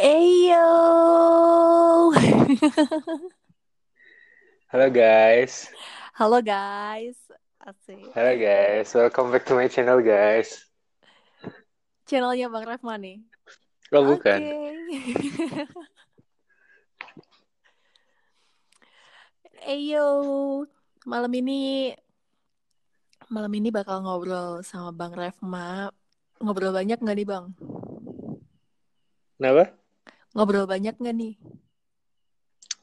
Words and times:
Eyo. 0.00 0.64
Halo 4.72 4.88
guys. 4.88 5.68
Halo 6.16 6.40
guys. 6.40 7.20
Asik. 7.60 8.08
Halo 8.16 8.32
guys. 8.40 8.88
Welcome 8.96 9.28
back 9.28 9.44
to 9.44 9.60
my 9.60 9.68
channel 9.68 10.00
guys. 10.00 10.64
Channelnya 12.08 12.48
Bang 12.48 12.64
Refma 12.64 12.96
nih. 12.96 13.20
Oh 13.92 14.08
bukan. 14.08 14.40
Eyo. 19.68 20.08
Malam 21.12 21.32
ini 21.36 21.92
malam 23.28 23.52
ini 23.52 23.68
bakal 23.68 24.00
ngobrol 24.00 24.64
sama 24.64 24.96
Bang 24.96 25.12
Refma. 25.12 25.92
Ngobrol 26.40 26.72
banyak 26.72 26.96
nggak 26.96 27.16
nih 27.20 27.28
Bang? 27.28 27.52
Kenapa? 29.36 29.79
Ngobrol 30.30 30.70
banyak 30.70 30.94
nggak 30.94 31.16
nih? 31.16 31.34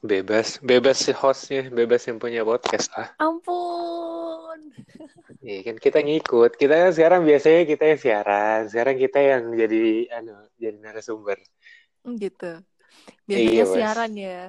Bebas, 0.04 0.60
bebas 0.62 1.00
si 1.02 1.10
hostnya, 1.16 1.74
bebas 1.74 2.06
yang 2.06 2.20
punya 2.20 2.46
podcast 2.46 2.92
lah. 2.94 3.16
Ampun. 3.18 4.60
Iya 5.48 5.64
kan 5.64 5.78
kita 5.80 6.04
ngikut. 6.04 6.60
Kita 6.60 6.76
kan 6.76 6.92
sekarang 6.92 7.22
biasanya 7.24 7.64
kita 7.64 7.84
yang 7.88 8.00
siaran, 8.02 8.62
sekarang 8.68 9.00
kita 9.00 9.20
yang 9.22 9.44
jadi 9.56 10.12
anu, 10.20 10.36
jadi 10.60 10.76
narasumber. 10.82 11.40
Gitu. 12.04 12.52
Biasanya 13.24 13.56
Iya, 13.56 13.64
siaran 13.64 14.12
ya. 14.18 14.42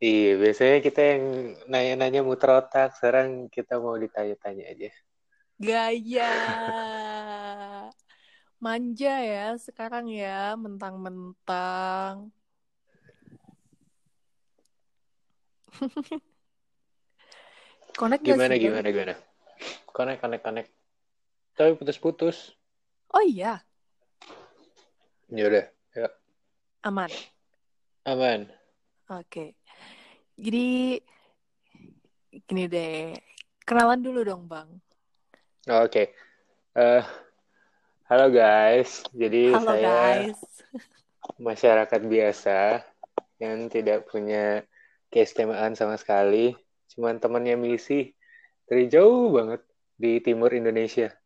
Iya, 0.00 0.30
biasanya 0.40 0.78
kita 0.80 1.00
yang 1.00 1.22
nanya-nanya 1.68 2.20
muter 2.24 2.50
otak, 2.56 2.96
sekarang 2.96 3.52
kita 3.52 3.76
mau 3.76 4.00
ditanya-tanya 4.00 4.64
aja. 4.64 4.90
Gaya. 5.60 6.32
Manja 8.64 9.14
ya 9.20 9.52
sekarang 9.60 10.08
ya, 10.08 10.56
mentang-mentang. 10.56 12.32
Connect 18.00 18.24
Gimana 18.24 18.54
sih, 18.56 18.62
gimana 18.64 18.88
gimana? 18.88 19.14
Connect 19.92 20.20
connect 20.24 20.42
connect. 20.42 20.70
Tapi 21.54 21.76
putus-putus. 21.78 22.56
Oh 23.14 23.22
iya, 23.22 23.62
Ya 25.28 25.44
udah, 25.50 25.64
ya. 25.92 26.08
aman. 26.88 27.10
Aman. 28.08 28.40
Oke. 29.12 29.54
Jadi 30.40 30.98
gini 32.48 32.64
deh. 32.66 33.12
Kenalan 33.64 34.00
dulu 34.00 34.20
dong, 34.24 34.48
Bang. 34.48 34.68
Oh, 35.68 35.84
Oke. 35.84 36.12
Eh, 36.74 37.02
halo 38.04 38.28
guys. 38.28 39.00
Jadi 39.16 39.48
Halo 39.48 39.64
saya 39.72 39.88
guys. 40.28 40.38
masyarakat 41.40 42.00
biasa 42.04 42.84
yang 43.40 43.72
tidak 43.72 44.04
punya 44.08 44.60
keistimewaan 45.08 45.72
sama 45.72 45.96
sekali. 45.96 46.52
Cuman 46.92 47.16
temannya 47.16 47.56
misi 47.56 48.12
dari 48.68 48.92
jauh 48.92 49.32
banget 49.32 49.64
di 49.96 50.20
timur 50.20 50.52
Indonesia. 50.52 51.16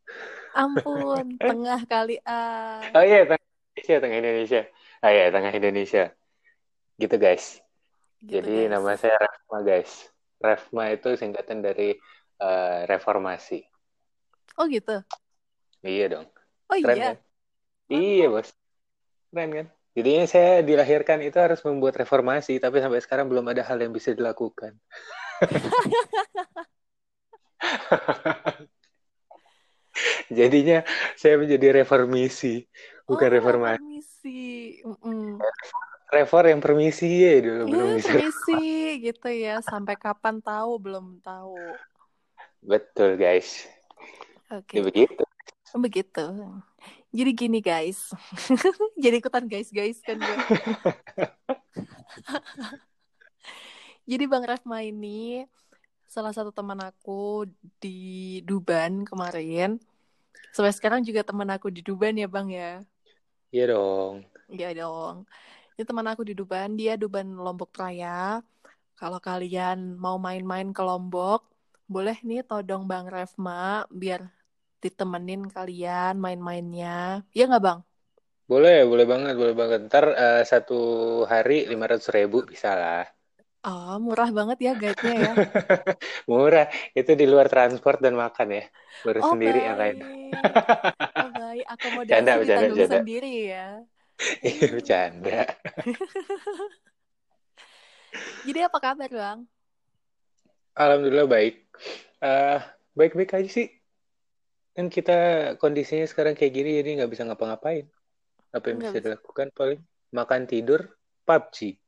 Ampun, 0.55 1.35
tengah 1.43 1.83
kali 1.91 2.23
ah. 2.23 2.79
Oh 2.95 3.03
iya, 3.03 3.27
tengah 3.27 3.43
Indonesia, 3.43 3.97
tengah 3.99 4.19
Indonesia. 4.23 4.63
Ah 5.03 5.11
iya, 5.11 5.27
tengah 5.35 5.53
Indonesia. 5.53 6.05
Gitu 6.95 7.17
guys. 7.19 7.59
Gitu, 8.23 8.39
Jadi 8.39 8.55
guys. 8.67 8.71
nama 8.71 8.91
saya 8.95 9.19
Refma 9.19 9.59
guys. 9.67 9.93
Refma 10.39 10.85
itu 10.95 11.11
singkatan 11.19 11.59
dari 11.59 11.99
eh, 12.39 12.79
reformasi. 12.87 13.67
Oh 14.59 14.67
gitu. 14.71 15.03
Iya 15.83 16.07
dong. 16.11 16.27
Oh 16.69 16.77
Keren 16.77 16.97
iya. 16.97 17.09
kan? 17.13 17.17
Iya 17.89 18.27
bos. 18.29 18.49
Keren 19.33 19.51
kan? 19.53 19.67
Jadinya 19.97 20.25
saya 20.31 20.63
dilahirkan 20.63 21.19
itu 21.27 21.35
harus 21.43 21.59
membuat 21.67 21.99
reformasi, 21.99 22.63
tapi 22.63 22.79
sampai 22.79 23.03
sekarang 23.03 23.27
belum 23.27 23.51
ada 23.51 23.67
hal 23.67 23.83
yang 23.83 23.91
bisa 23.91 24.15
dilakukan. 24.15 24.79
Jadinya 30.29 30.85
saya 31.19 31.35
menjadi 31.41 31.83
reformisi, 31.83 32.69
bukan 33.09 33.29
Oh, 33.29 33.35
reformasi. 33.35 33.81
permisi. 33.83 34.43
Mm-mm. 34.85 35.41
Refor 36.09 36.49
yang 36.49 36.61
permisi 36.65 37.09
ya 37.21 37.43
dulu, 37.43 37.63
belum 37.69 37.89
Ya, 37.91 37.97
bisa. 38.01 38.09
permisi 38.17 38.65
gitu 39.03 39.29
ya. 39.29 39.61
Sampai 39.61 39.99
kapan 39.99 40.41
tahu 40.41 40.79
belum 40.81 41.21
tahu. 41.21 41.75
Betul 42.65 43.19
guys. 43.21 43.67
Oke. 44.49 44.79
Ya 44.79 44.83
begitu. 44.85 45.23
Begitu. 45.77 46.27
Jadi 47.09 47.31
gini 47.33 47.59
guys. 47.65 48.13
Jadi 49.03 49.17
ikutan 49.21 49.49
guys-guys 49.49 50.01
kan 50.05 50.21
gue. 50.21 50.37
Jadi 54.09 54.25
Bang 54.25 54.45
Refma 54.45 54.81
ini 54.85 55.45
salah 56.09 56.33
satu 56.33 56.49
teman 56.49 56.81
aku 56.81 57.45
di 57.81 58.41
Duban 58.45 59.05
kemarin. 59.05 59.77
Sampai 60.53 60.73
sekarang 60.73 61.05
juga 61.05 61.21
teman 61.21 61.49
aku 61.53 61.69
di 61.69 61.85
Duban 61.85 62.17
ya 62.17 62.29
Bang 62.29 62.49
ya. 62.49 62.81
Iya 63.53 63.77
dong. 63.77 64.25
Iya 64.49 64.73
dong. 64.77 65.29
Ini 65.77 65.85
teman 65.85 66.09
aku 66.09 66.25
di 66.25 66.35
Duban, 66.35 66.75
dia 66.77 66.97
Duban 66.97 67.37
Lombok 67.37 67.73
Raya. 67.77 68.41
Kalau 68.99 69.21
kalian 69.23 69.95
mau 69.95 70.19
main-main 70.19 70.73
ke 70.75 70.83
Lombok, 70.83 71.47
boleh 71.89 72.19
nih 72.21 72.45
todong 72.45 72.85
Bang 72.85 73.07
Refma 73.09 73.87
biar 73.93 74.38
ditemenin 74.83 75.43
kalian 75.57 76.15
main-mainnya. 76.25 76.89
Iya 77.35 77.43
nggak 77.49 77.63
Bang? 77.67 77.81
Boleh, 78.51 78.77
boleh 78.91 79.07
banget, 79.13 79.35
boleh 79.41 79.55
banget. 79.61 79.79
Ntar 79.89 80.05
eh, 80.25 80.43
satu 80.51 80.75
hari 81.33 81.55
500 81.71 82.15
ribu 82.17 82.37
bisa 82.53 82.71
lah. 82.83 83.05
Oh, 83.69 83.95
murah 84.05 84.31
banget 84.39 84.59
ya 84.67 84.73
guide-nya 84.81 85.15
ya. 85.25 85.33
Murah. 86.31 86.67
Itu 86.99 87.11
di 87.21 87.27
luar 87.29 87.47
transport 87.53 87.99
dan 88.05 88.15
makan 88.19 88.49
ya. 88.59 88.65
Baru 89.05 89.21
Oh, 89.23 89.31
sendiri 89.31 89.59
yang 89.69 89.79
lain. 89.79 89.97
Oh, 91.19 91.31
baik. 91.39 91.65
Akomodasi 91.73 92.13
Canda, 92.15 92.33
ditanggung 92.43 92.79
bercanda. 92.79 92.95
sendiri 92.95 93.33
ya. 93.53 93.67
Iya, 94.43 94.67
bercanda. 94.75 95.39
Jadi 98.47 98.59
apa 98.67 98.79
kabar, 98.85 99.11
Bang? 99.11 99.39
Alhamdulillah 100.79 101.29
baik. 101.29 101.55
Eh, 102.23 102.59
baik-baik 102.99 103.31
aja 103.37 103.49
sih. 103.51 103.67
Kan 104.79 104.87
kita 104.95 105.19
kondisinya 105.59 106.07
sekarang 106.07 106.39
kayak 106.39 106.55
gini, 106.55 106.79
jadi 106.79 107.03
nggak 107.03 107.11
bisa 107.11 107.27
ngapa-ngapain. 107.27 107.91
Apa 108.55 108.65
yang 108.71 108.79
Nggak 108.79 108.95
bisa 108.95 108.99
bisa. 109.03 109.07
dilakukan 109.11 109.47
paling 109.51 109.81
makan 110.15 110.43
tidur, 110.47 110.81
PUBG. 111.27 111.83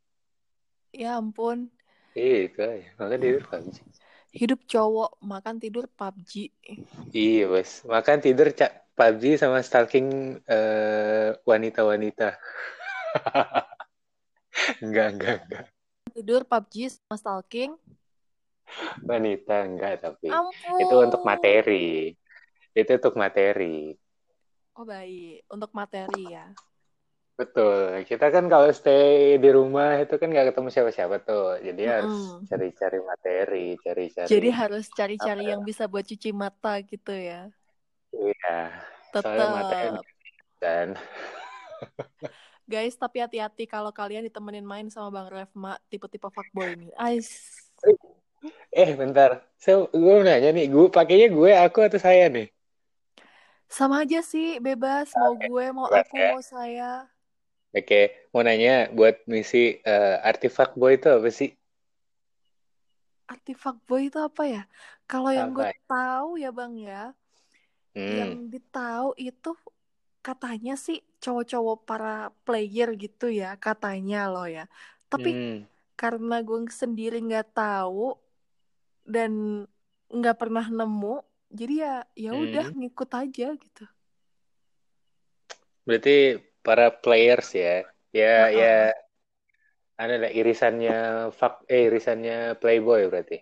Ya 0.91 1.15
ampun. 1.15 1.71
Iya, 2.19 2.51
itu 2.51 2.59
aja. 2.59 2.91
Makan 2.99 3.19
tidur, 3.23 3.43
PUBG. 3.47 3.77
Hidup 4.35 4.61
cowok 4.67 5.23
makan 5.23 5.63
tidur 5.63 5.87
PUBG. 5.87 6.51
Iya, 7.15 7.47
bos. 7.47 7.87
Makan 7.87 8.19
tidur, 8.19 8.51
cak 8.51 8.73
PUBG 8.99 9.39
sama 9.39 9.63
stalking 9.63 10.43
eh, 10.51 11.31
wanita-wanita. 11.47 12.35
Enggak, 14.83 15.07
enggak, 15.15 15.37
enggak. 15.47 15.65
Tidur 16.11 16.43
PUBG 16.43 16.91
sama 16.91 17.15
stalking. 17.15 17.71
Wanita, 19.07 19.57
enggak, 19.63 20.03
tapi. 20.03 20.27
Ampun. 20.27 20.79
Itu 20.83 20.95
untuk 21.07 21.23
materi. 21.23 22.19
Itu 22.81 22.93
untuk 22.97 23.15
materi. 23.21 23.95
Oh, 24.77 24.85
baik. 24.89 25.45
Untuk 25.53 25.71
materi 25.77 26.33
ya. 26.33 26.49
Betul. 27.41 28.05
Kita 28.05 28.29
kan 28.29 28.53
kalau 28.53 28.69
stay 28.69 29.41
di 29.41 29.49
rumah 29.49 29.97
itu 29.97 30.13
kan 30.21 30.29
nggak 30.29 30.53
ketemu 30.53 30.69
siapa-siapa 30.69 31.17
tuh. 31.25 31.57
Jadi 31.65 31.83
harus 31.89 32.13
Mm-mm. 32.13 32.45
cari-cari 32.49 32.99
materi, 33.01 33.67
cari-cari. 33.81 34.29
Jadi 34.29 34.49
harus 34.53 34.85
cari-cari 34.93 35.45
yang 35.49 35.65
bisa 35.65 35.89
buat 35.89 36.05
cuci 36.05 36.31
mata 36.37 36.81
gitu 36.85 37.13
ya. 37.17 37.49
Iya. 38.13 38.59
Materi 39.15 39.89
Tetap. 39.97 40.05
dan 40.61 40.87
Guys, 42.71 42.95
tapi 42.95 43.19
hati-hati 43.19 43.67
kalau 43.67 43.91
kalian 43.91 44.23
ditemenin 44.31 44.63
main 44.63 44.87
sama 44.93 45.11
Bang 45.11 45.27
Refma, 45.27 45.75
tipe-tipe 45.91 46.31
fuckboy 46.31 46.79
nih. 46.79 46.93
Ais. 46.95 47.51
eh 48.71 48.95
bentar. 48.95 49.43
So, 49.59 49.91
gue 49.91 50.23
nanya 50.23 50.55
nih, 50.55 50.71
gue 50.71 50.87
pakainya 50.87 51.35
gue, 51.35 51.51
aku 51.51 51.83
atau 51.83 51.99
saya 51.99 52.31
nih? 52.31 52.47
Sama 53.77 53.97
aja 54.05 54.19
sih, 54.33 54.47
bebas. 54.67 55.07
Mau 55.21 55.33
gue, 55.45 55.65
mau 55.77 55.89
bebas 55.89 55.99
aku, 55.99 56.17
ya. 56.23 56.31
mau 56.31 56.41
saya. 56.53 56.85
Oke, 57.79 58.01
mau 58.33 58.43
nanya 58.47 58.75
buat 58.97 59.17
misi 59.33 59.63
eh, 59.93 60.17
artifak 60.31 60.71
boy 60.81 60.93
itu 60.99 61.09
apa 61.17 61.29
sih? 61.39 61.51
Arti 63.33 63.53
fuckboy 63.63 64.03
itu 64.09 64.19
apa 64.29 64.43
ya? 64.55 64.63
Kalau 65.11 65.31
yang 65.39 65.49
gue 65.57 65.67
Apa? 65.67 65.73
tahu 65.91 66.29
ya 66.43 66.49
Bang 66.59 66.75
ya, 66.89 67.01
yang 68.19 68.31
Hmm. 68.31 68.41
ditahu 68.53 69.09
itu 69.29 69.49
katanya 70.27 70.73
sih 70.87 70.99
cowok-cowok 71.23 71.79
para 71.89 72.09
player 72.47 72.89
gitu 73.05 73.27
ya, 73.41 73.47
katanya 73.67 74.19
loh 74.33 74.47
ya. 74.57 74.63
Tapi 75.13 75.31
Hmm. 75.37 75.67
karena 76.01 76.35
gue 76.49 76.59
sendiri 76.83 77.17
nggak 77.27 77.47
tahu 77.59 78.01
dan 79.15 79.33
nggak 80.11 80.37
pernah 80.41 80.67
nemu, 80.67 81.15
jadi 81.51 81.75
ya 81.85 81.95
ya 82.15 82.33
udah 82.35 82.67
Hmm. 82.71 82.79
ngikut 82.79 83.11
aja 83.11 83.47
gitu. 83.59 83.85
Berarti 85.87 86.39
para 86.65 86.87
players 87.03 87.49
ya. 87.57 87.83
Ya, 88.15 88.49
Heeh. 88.51 88.55
ya. 88.59 88.75
Ada 90.01 90.15
lah 90.17 90.33
irisannya 90.33 90.97
fuck, 91.39 91.55
eh 91.69 91.87
irisannya 91.91 92.57
Playboy 92.57 93.05
berarti. 93.13 93.37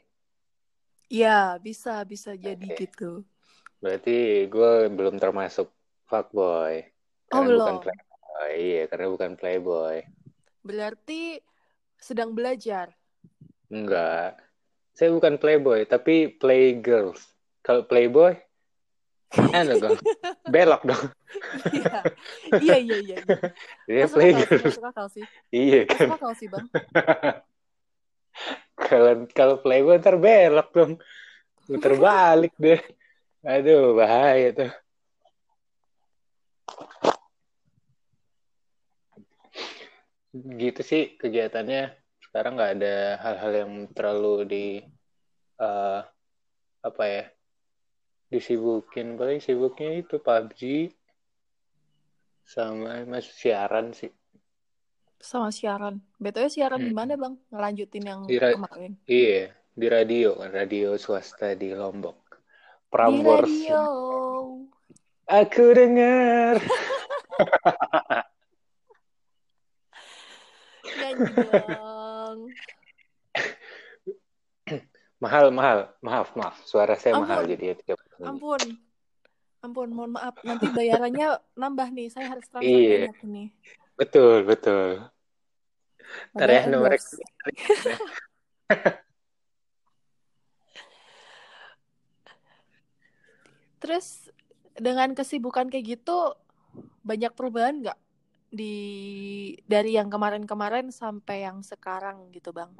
Ya, 1.08 1.56
bisa 1.62 2.04
bisa 2.04 2.34
jadi 2.36 2.60
Oke. 2.60 2.84
gitu. 2.84 3.24
Berarti 3.80 4.44
gue 4.50 4.72
belum 4.90 5.16
termasuk 5.22 5.70
fuckboy. 6.10 6.82
Oh, 7.30 7.44
Karena 7.44 7.56
bukan 7.56 7.76
belum. 7.76 7.84
Playboy. 7.84 8.50
Iya, 8.58 8.82
karena 8.90 9.06
bukan 9.14 9.32
Playboy. 9.38 9.96
Berarti 10.66 11.38
sedang 11.96 12.34
belajar. 12.34 12.92
Enggak. 13.70 14.36
Saya 14.98 15.14
bukan 15.14 15.38
Playboy, 15.38 15.86
tapi 15.86 16.26
Playgirls. 16.40 17.22
Kalau 17.68 17.84
Playboy, 17.84 18.32
anu 19.60 19.76
dong. 19.76 20.00
Belok 20.48 20.88
dong. 20.88 21.04
Iya. 21.68 22.00
Iya, 22.64 22.76
iya, 22.80 22.96
iya. 23.04 23.16
iya. 23.84 24.08
Masuk 24.08 24.16
Playgirls. 24.16 24.64
masuk 24.72 24.86
akal 24.88 25.06
sih. 25.12 25.24
Iya 25.52 25.84
kan. 25.84 26.08
Masuk 26.08 26.16
akal 26.16 26.32
sih, 26.40 26.48
Bang. 26.48 26.64
Kalau 28.88 29.26
kalau 29.34 29.60
Playboy 29.60 30.00
ntar 30.00 30.16
belok 30.16 30.68
dong. 30.72 30.92
Muter 31.68 31.92
balik 32.00 32.56
deh. 32.56 32.80
Aduh, 33.44 33.92
bahaya 33.98 34.48
tuh. 34.56 34.72
Gitu 40.32 40.80
sih 40.80 41.20
kegiatannya. 41.20 41.92
Sekarang 42.24 42.56
nggak 42.56 42.72
ada 42.80 42.94
hal-hal 43.20 43.52
yang 43.52 43.72
terlalu 43.92 44.34
di 44.48 44.64
eh, 45.60 46.00
apa 46.78 47.04
ya 47.04 47.24
disibukin. 48.28 49.16
Paling 49.16 49.40
sibuknya 49.40 49.98
itu 49.98 50.16
PUBG 50.16 50.92
sama 52.44 53.04
masih 53.04 53.34
siaran 53.34 53.92
sih. 53.92 54.08
Sama 55.18 55.50
siaran. 55.50 55.98
BTW 56.16 56.46
siaran 56.46 56.78
di 56.78 56.94
Hmm. 56.94 56.98
mana, 57.02 57.14
Bang? 57.18 57.34
Ngelanjutin 57.50 58.04
yang 58.06 58.20
Di 58.24 58.38
kemarin. 58.38 58.94
Iya, 59.04 59.50
di 59.74 59.86
radio 59.90 60.38
kan, 60.38 60.54
radio 60.54 60.94
swasta 60.94 61.52
di 61.52 61.74
Lombok. 61.74 62.18
Di 62.30 62.38
Prambors. 62.88 63.50
radio. 63.50 63.82
Aku 65.28 65.64
dengar. 65.74 66.56
Nyanyi 70.98 71.26
dong. 71.36 71.87
Mahal, 75.18 75.50
mahal. 75.50 75.90
Maaf, 75.98 76.30
maaf. 76.38 76.54
Suara 76.62 76.94
saya 76.94 77.18
mahal 77.18 77.42
Ampun. 77.42 77.50
jadi 77.50 77.64
ya. 77.74 77.94
Ampun. 78.22 78.62
Ampun, 79.58 79.88
mohon 79.90 80.14
maaf. 80.14 80.38
Nanti 80.46 80.70
bayarannya 80.70 81.42
nambah 81.58 81.88
nih. 81.90 82.06
Saya 82.14 82.30
harus 82.30 82.46
transfer 82.46 82.70
Iya. 82.70 83.10
banyak 83.10 83.20
nih. 83.26 83.48
Betul, 83.98 84.46
betul. 84.46 85.10
Ntar 86.38 86.48
ya, 86.48 86.62
nomor. 86.70 86.94
Terus 93.78 94.30
dengan 94.78 95.14
kesibukan 95.14 95.70
kayak 95.70 95.98
gitu 95.98 96.34
banyak 97.02 97.34
perubahan 97.34 97.82
nggak 97.82 97.98
di 98.48 98.74
dari 99.68 99.98
yang 99.98 100.08
kemarin-kemarin 100.08 100.88
sampai 100.90 101.44
yang 101.46 101.60
sekarang 101.62 102.30
gitu 102.32 102.50
bang? 102.54 102.70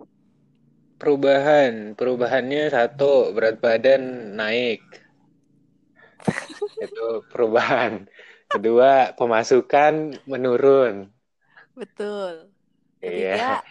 Perubahan. 0.99 1.95
Perubahannya 1.95 2.75
satu, 2.75 3.31
berat 3.31 3.63
badan 3.63 4.35
naik. 4.35 4.83
Itu 6.83 7.23
perubahan. 7.31 8.11
Kedua, 8.51 9.15
pemasukan 9.15 10.19
menurun. 10.27 11.07
Betul. 11.79 12.51
Iya. 12.99 13.39
Ketiga, 13.39 13.63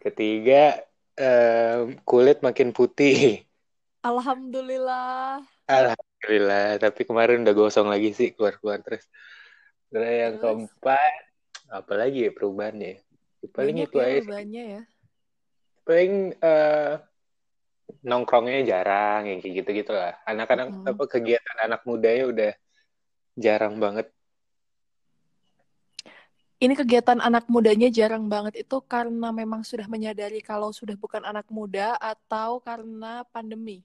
Ketiga, 0.00 0.62
em, 1.16 1.96
kulit 2.04 2.44
makin 2.44 2.76
putih. 2.76 3.44
alhamdulillah. 4.04 5.40
Alhamdulillah. 5.68 6.76
Tapi 6.82 7.00
kemarin 7.08 7.44
udah 7.44 7.54
gosong 7.56 7.88
lagi 7.88 8.12
sih 8.12 8.32
keluar-keluar 8.36 8.80
terus. 8.84 9.04
Terus 9.88 10.06
yang 10.08 10.34
Terus? 10.36 10.42
keempat, 10.42 11.22
apa 11.72 11.92
lagi 11.96 12.28
ya 12.28 12.30
perubahannya? 12.36 13.00
Paling 13.56 13.76
Banyak 13.76 13.88
itu 13.88 13.96
ya 13.96 14.04
aja 14.04 14.20
perubahannya 14.20 14.64
ya. 14.76 14.82
Paling 15.90 16.38
eh, 16.38 16.94
nongkrongnya 18.06 18.62
jarang, 18.62 19.26
yang 19.26 19.42
kayak 19.42 19.66
gitu-gitu 19.66 19.90
lah. 19.90 20.14
Anak-anak 20.22 20.70
Mm-mm. 20.70 20.90
apa 20.94 21.04
kegiatan 21.10 21.58
anak 21.66 21.82
mudanya 21.82 22.24
udah 22.30 22.52
jarang 23.34 23.82
banget. 23.82 24.06
Ini 26.62 26.78
kegiatan 26.78 27.18
anak 27.18 27.50
mudanya 27.50 27.90
jarang 27.90 28.30
banget 28.30 28.62
itu 28.62 28.78
karena 28.86 29.34
memang 29.34 29.66
sudah 29.66 29.90
menyadari 29.90 30.38
kalau 30.44 30.70
sudah 30.70 30.94
bukan 30.94 31.26
anak 31.26 31.50
muda 31.50 31.98
atau 31.98 32.62
karena 32.62 33.26
pandemi. 33.34 33.82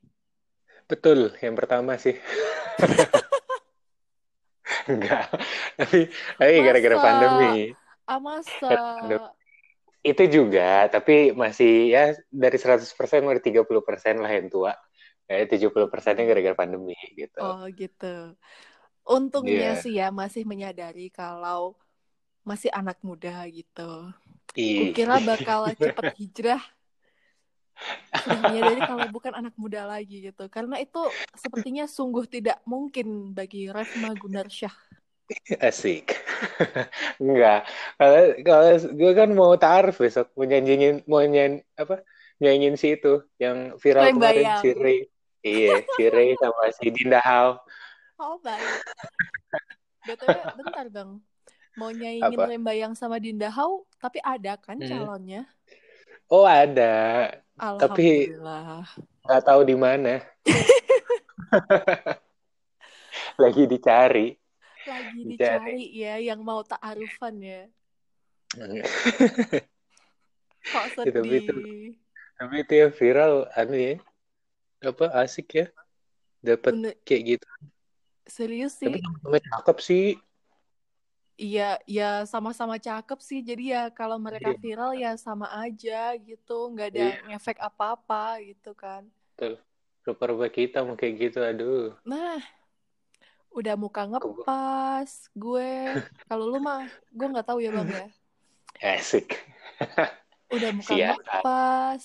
Betul, 0.86 1.34
yang 1.42 1.58
pertama 1.58 1.98
sih. 1.98 2.14
Enggak. 4.92 5.26
Tapi 5.82 6.14
tapi 6.38 6.54
gara-gara 6.62 6.98
pandemi. 7.02 7.74
Ah 8.06 8.22
masa? 8.22 8.70
Itu 10.06 10.24
juga, 10.30 10.86
tapi 10.94 11.34
masih 11.34 11.90
ya 11.90 12.14
dari 12.30 12.58
100% 12.62 13.26
dari 13.26 13.42
30% 13.42 14.22
lah 14.22 14.30
yang 14.30 14.54
tua. 14.54 14.78
Ya, 15.26 15.42
70%-nya 15.50 16.30
gara-gara 16.30 16.54
pandemi 16.54 16.94
gitu. 17.18 17.42
Oh 17.42 17.66
gitu. 17.74 18.38
Untungnya 19.02 19.74
Iya. 19.74 19.82
sih 19.82 19.94
ya 19.98 20.14
masih 20.14 20.46
menyadari 20.46 21.10
kalau 21.10 21.74
masih 22.46 22.70
anak 22.70 23.02
muda 23.02 23.50
gitu. 23.50 24.14
Ih. 24.54 24.94
Kukira 24.94 25.18
bakal 25.26 25.74
cepet 25.74 26.14
hijrah. 26.22 26.62
Sudah 28.22 28.40
menyadari 28.46 28.82
kalau 28.86 29.10
bukan 29.10 29.34
anak 29.34 29.58
muda 29.58 29.90
lagi 29.90 30.30
gitu. 30.30 30.46
Karena 30.54 30.78
itu 30.78 31.02
sepertinya 31.34 31.90
sungguh 31.90 32.30
tidak 32.30 32.62
mungkin 32.70 33.34
bagi 33.34 33.66
Refma 33.74 34.14
Gunarsyah. 34.14 34.74
Asik. 35.60 36.16
Enggak. 37.24 37.66
Kalau 37.96 38.22
kalau 38.42 38.68
gue 38.92 39.12
kan 39.12 39.30
mau 39.32 39.54
taaruf 39.56 39.98
besok 39.98 40.30
mau 40.34 40.44
nyanyiin 40.44 41.02
mau 41.06 41.20
nyanyi 41.20 41.62
apa? 41.74 42.02
Nyanyiin 42.38 42.76
si 42.76 42.94
itu 42.94 43.24
yang 43.36 43.74
viral 43.80 44.12
kemarin 44.12 44.46
Lembayang. 44.46 44.62
si 44.62 44.70
Ray. 44.74 45.00
Iya, 45.42 45.74
si 45.88 46.04
Ray 46.06 46.30
sama 46.38 46.62
si 46.74 46.86
Dinda 46.90 47.20
Hao. 47.20 47.62
Oh 48.18 48.40
baik. 48.40 48.64
BTW 50.04 50.38
bentar 50.56 50.86
bang. 50.90 51.10
Mau 51.76 51.90
nyanyiin 51.90 52.24
Apa? 52.24 52.44
Lembayang 52.48 52.94
sama 52.94 53.18
Dinda 53.18 53.50
Hau, 53.50 53.84
tapi 53.98 54.22
ada 54.22 54.56
kan 54.56 54.78
Hmm. 54.78 54.88
calonnya? 54.88 55.42
Oh, 56.26 56.42
ada. 56.42 57.30
Tapi- 57.78 58.32
Alhamdulillah. 58.32 58.88
Nggak 59.22 59.42
tahu 59.44 59.62
di 59.62 59.76
mana. 59.76 60.14
Lagi 63.42 63.64
dicari. 63.66 64.34
Lagi 64.86 65.22
Dicari. 65.26 65.90
ya 65.98 66.22
yang 66.22 66.46
mau 66.46 66.62
ta'arufan 66.62 67.36
ya. 67.42 67.66
Kok 70.72 70.86
Itu, 71.04 71.22
sedih. 71.26 71.42
itu. 71.42 71.54
Tapi 72.36 72.56
itu 72.62 72.74
yang 72.78 72.94
viral 72.94 73.34
anu 73.58 73.76
ya. 73.76 73.96
Apa 74.86 75.06
asik 75.26 75.48
ya? 75.58 75.66
Dapat 76.46 77.02
kayak 77.02 77.24
gitu. 77.38 77.48
serius 78.30 78.78
Tapi 78.78 79.02
sih. 79.02 79.02
temen 79.02 79.42
cakep 79.50 79.78
sih. 79.82 80.06
Iya, 81.36 81.84
ya 81.84 82.24
sama-sama 82.24 82.80
cakep 82.80 83.20
sih. 83.20 83.44
Jadi 83.44 83.76
ya 83.76 83.92
kalau 83.92 84.16
mereka 84.16 84.56
Iya. 84.56 84.62
viral 84.62 84.92
ya 84.96 85.12
sama 85.20 85.52
aja 85.52 86.16
gitu. 86.16 86.72
Nggak 86.72 86.88
ada 86.96 87.02
Iya. 87.02 87.16
ngefek 87.34 87.60
apa-apa 87.60 88.40
gitu 88.46 88.72
kan. 88.72 89.04
Rupa-rupa 90.06 90.46
kita 90.48 90.86
mau 90.86 90.94
kayak 90.96 91.16
gitu, 91.18 91.40
aduh. 91.42 91.92
Nah, 92.06 92.38
udah 93.56 93.76
muka 93.80 94.04
ngepas 94.12 95.10
gue. 95.32 95.72
Kalau 96.28 96.46
lu 96.52 96.60
mah, 96.60 96.84
gue 97.16 97.28
nggak 97.32 97.48
tahu 97.48 97.60
ya 97.64 97.72
bang 97.72 97.88
ya. 97.90 98.06
Asik. 99.00 99.40
Udah 100.52 100.70
muka 100.76 100.94
Siap. 100.94 101.16
ngepas, 101.16 102.04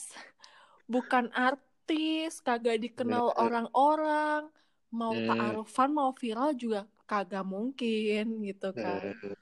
bukan 0.86 1.26
artis, 1.34 2.38
kagak 2.40 2.78
dikenal 2.80 3.34
orang-orang, 3.36 4.48
mau 4.94 5.12
Hmm. 5.12 5.26
ta'arufan, 5.26 5.90
mau 5.90 6.10
viral 6.14 6.54
juga 6.54 6.86
kagak 7.10 7.42
mungkin 7.42 8.46
gitu 8.46 8.70
kan. 8.70 9.02
Hmm. 9.02 9.34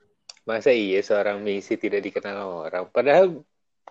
Masa 0.49 0.73
iya 0.73 1.05
seorang 1.05 1.45
Misi 1.45 1.77
tidak 1.77 2.00
dikenal 2.00 2.65
orang? 2.65 2.88
Padahal 2.88 3.45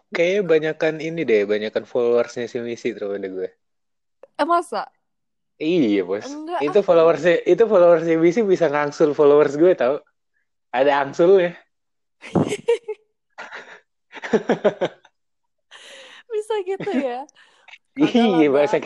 kayaknya 0.09 0.41
banyakan 0.41 0.95
ini 0.97 1.21
deh, 1.21 1.45
banyakan 1.45 1.85
followersnya 1.85 2.49
si 2.49 2.57
Misi 2.57 2.97
daripada 2.97 3.29
gue. 3.29 3.49
Eh 4.37 4.45
masa? 4.45 4.89
Iya 5.57 6.05
bos, 6.05 6.29
Enggak 6.29 6.61
itu 6.61 6.79
followersnya 6.85 7.41
itu 7.49 7.63
followersnya 7.65 8.13
Misi 8.21 8.45
bisa 8.45 8.69
ngangsul 8.69 9.17
followers 9.17 9.57
gue 9.57 9.73
tau? 9.73 9.97
Ada 10.69 11.01
angsulnya. 11.01 11.57
Bisa 16.27 16.55
gitu 16.61 16.91
ya? 16.93 17.25
Iya 17.97 18.53
bahasa 18.53 18.77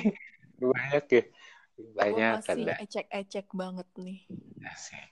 banyak 0.56 1.06
ya. 1.12 1.24
Banyak 1.76 2.48
kan 2.48 2.58
ecek-ecek 2.80 3.52
banget 3.52 3.88
nih. 4.00 4.24
Asik. 4.64 5.12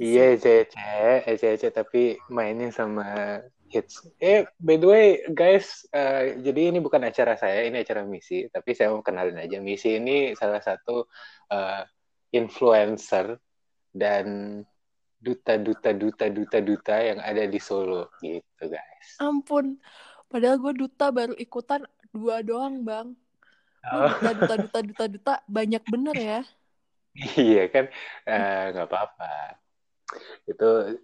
Iya 0.00 0.32
ece-ece, 0.36 1.24
ece-ece 1.28 1.68
tapi 1.72 2.16
mainnya 2.32 2.72
sama 2.72 3.40
hits. 3.70 4.02
Eh, 4.22 4.46
by 4.58 4.76
the 4.78 4.88
way, 4.88 5.06
guys, 5.34 5.84
uh, 5.90 6.38
jadi 6.40 6.74
ini 6.74 6.78
bukan 6.78 7.02
acara 7.04 7.34
saya, 7.38 7.66
ini 7.66 7.82
acara 7.82 8.06
misi. 8.06 8.46
Tapi 8.46 8.70
saya 8.72 8.94
mau 8.94 9.02
kenalin 9.02 9.38
aja. 9.38 9.58
Misi 9.58 9.98
ini 9.98 10.32
salah 10.38 10.62
satu 10.62 11.06
uh, 11.50 11.82
influencer 12.32 13.38
dan 13.90 14.60
duta-duta 15.16 15.90
duta-duta 15.96 16.58
duta 16.60 16.96
yang 17.00 17.18
ada 17.18 17.42
di 17.48 17.58
Solo 17.58 18.12
gitu, 18.22 18.64
guys. 18.68 19.08
Ampun, 19.18 19.80
padahal 20.30 20.60
gue 20.60 20.86
duta 20.86 21.10
baru 21.10 21.34
ikutan 21.34 21.82
dua 22.12 22.44
doang, 22.44 22.84
bang. 22.84 23.16
Lu 23.86 24.06
duta 24.20 24.30
duta 24.34 24.54
duta 24.60 24.78
duta 24.82 25.04
duta 25.10 25.34
banyak 25.48 25.82
bener 25.88 26.16
ya. 26.16 26.40
iya 27.40 27.64
kan, 27.72 27.88
nggak 28.70 28.86
uh, 28.86 28.88
apa-apa. 28.92 29.56
Itu 30.44 31.00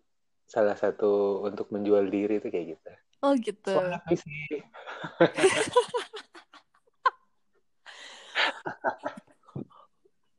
salah 0.53 0.77
satu 0.77 1.41
untuk 1.49 1.73
menjual 1.73 2.13
diri 2.13 2.37
itu 2.37 2.53
kayak 2.53 2.77
gitu. 2.77 2.93
Oh 3.25 3.33
gitu. 3.41 3.73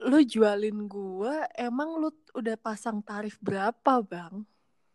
lu 0.03 0.19
jualin 0.21 0.85
gua, 0.85 1.49
emang 1.57 1.97
lu 1.97 2.13
udah 2.37 2.53
pasang 2.61 3.01
tarif 3.01 3.41
berapa, 3.41 4.03
Bang? 4.05 4.45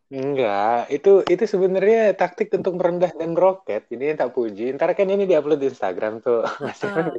Enggak, 0.09 0.89
itu 0.89 1.21
itu 1.29 1.45
sebenarnya 1.45 2.17
taktik 2.17 2.49
untuk 2.55 2.81
merendah 2.81 3.13
dan 3.13 3.37
meroket. 3.37 3.85
Ini 3.93 4.15
yang 4.15 4.19
tak 4.23 4.33
puji. 4.33 4.73
Ntar 4.73 4.97
kan 4.97 5.05
ini 5.05 5.29
diupload 5.29 5.61
di 5.61 5.69
Instagram 5.69 6.25
tuh. 6.25 6.49
Mas 6.65 6.81
uh. 6.81 7.13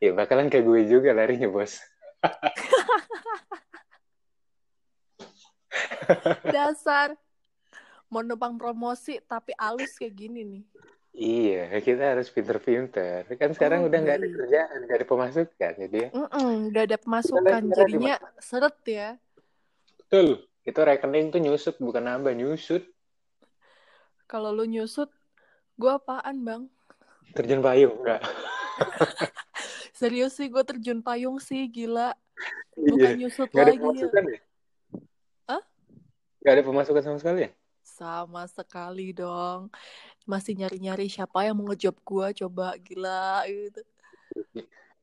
ya 0.00 0.16
bakalan 0.16 0.48
ke 0.48 0.64
gue 0.64 0.88
juga 0.88 1.12
larinya, 1.12 1.50
Bos. 1.52 1.82
Dasar. 6.54 7.14
Mau 8.08 8.24
numpang 8.24 8.56
promosi 8.56 9.20
tapi 9.28 9.52
alus 9.60 9.96
kayak 10.00 10.14
gini 10.16 10.40
nih. 10.44 10.64
Iya, 11.18 11.82
kita 11.82 12.14
harus 12.14 12.30
pinter-pinter. 12.30 13.26
Kan 13.34 13.50
sekarang 13.50 13.82
oh, 13.82 13.88
udah 13.90 13.98
nggak 13.98 14.18
ada 14.22 14.28
kerjaan, 14.28 14.78
nggak 14.86 14.98
ada 15.02 15.08
pemasukan, 15.08 15.72
jadi. 15.74 16.00
Mm 16.14 16.28
-mm, 16.30 16.52
udah 16.70 16.82
ada 16.86 16.96
pemasukan, 17.00 17.60
jadinya 17.74 18.14
seret 18.38 18.78
ya. 18.86 19.08
Betul, 19.98 20.46
itu 20.62 20.78
rekening 20.78 21.34
tuh 21.34 21.42
nyusut, 21.42 21.74
bukan 21.82 22.06
nambah, 22.06 22.38
nyusut. 22.38 22.86
Kalau 24.30 24.54
lu 24.54 24.62
nyusut, 24.70 25.10
gue 25.74 25.90
apaan, 25.90 26.44
Bang? 26.46 26.62
Terjun 27.34 27.66
payung, 27.66 27.98
enggak? 27.98 28.22
Serius 29.98 30.38
sih, 30.38 30.46
gue 30.46 30.62
terjun 30.62 31.02
payung 31.02 31.42
sih, 31.42 31.66
gila. 31.66 32.14
Bukan 32.78 33.10
iya. 33.18 33.26
nyusut 33.26 33.50
gak 33.50 33.74
lagi. 33.74 33.82
Ada 33.82 34.22
ya? 34.22 34.38
Gak 36.48 36.64
ada 36.64 36.64
pemasukan 36.64 37.04
sama 37.04 37.20
sekali 37.20 37.44
ya? 37.44 37.50
Sama 37.84 38.48
sekali 38.48 39.12
dong. 39.12 39.68
Masih 40.24 40.56
nyari-nyari 40.56 41.04
siapa 41.12 41.44
yang 41.44 41.60
mau 41.60 41.68
ngejob 41.68 42.00
gue 42.00 42.26
coba 42.40 42.72
gila 42.80 43.44
gitu. 43.44 43.84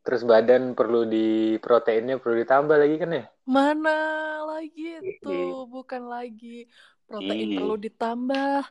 Terus 0.02 0.26
badan 0.26 0.74
perlu 0.74 1.06
di 1.06 1.62
proteinnya 1.62 2.18
perlu 2.18 2.42
ditambah 2.42 2.74
lagi 2.82 2.98
kan 2.98 3.10
ya? 3.14 3.24
Mana 3.46 4.02
lagi 4.42 5.06
itu, 5.06 5.70
bukan 5.70 6.10
lagi 6.10 6.66
protein 7.06 7.46
Iyi. 7.54 7.58
perlu 7.62 7.76
ditambah. 7.78 8.62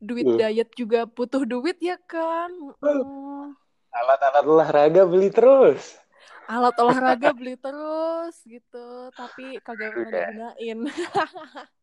Duit 0.00 0.24
uh. 0.24 0.36
diet 0.40 0.72
juga 0.72 1.04
butuh 1.04 1.44
duit 1.44 1.76
ya 1.84 2.00
kan? 2.08 2.48
Hmm. 2.80 3.52
Alat-alat 3.92 4.44
olahraga 4.48 5.04
beli 5.04 5.28
terus. 5.28 6.00
Alat 6.48 6.80
olahraga 6.80 7.36
beli 7.36 7.60
terus 7.60 8.40
gitu, 8.48 9.12
tapi 9.12 9.60
kagak 9.60 9.92
pernah 9.92 10.56
digunain. 10.56 10.80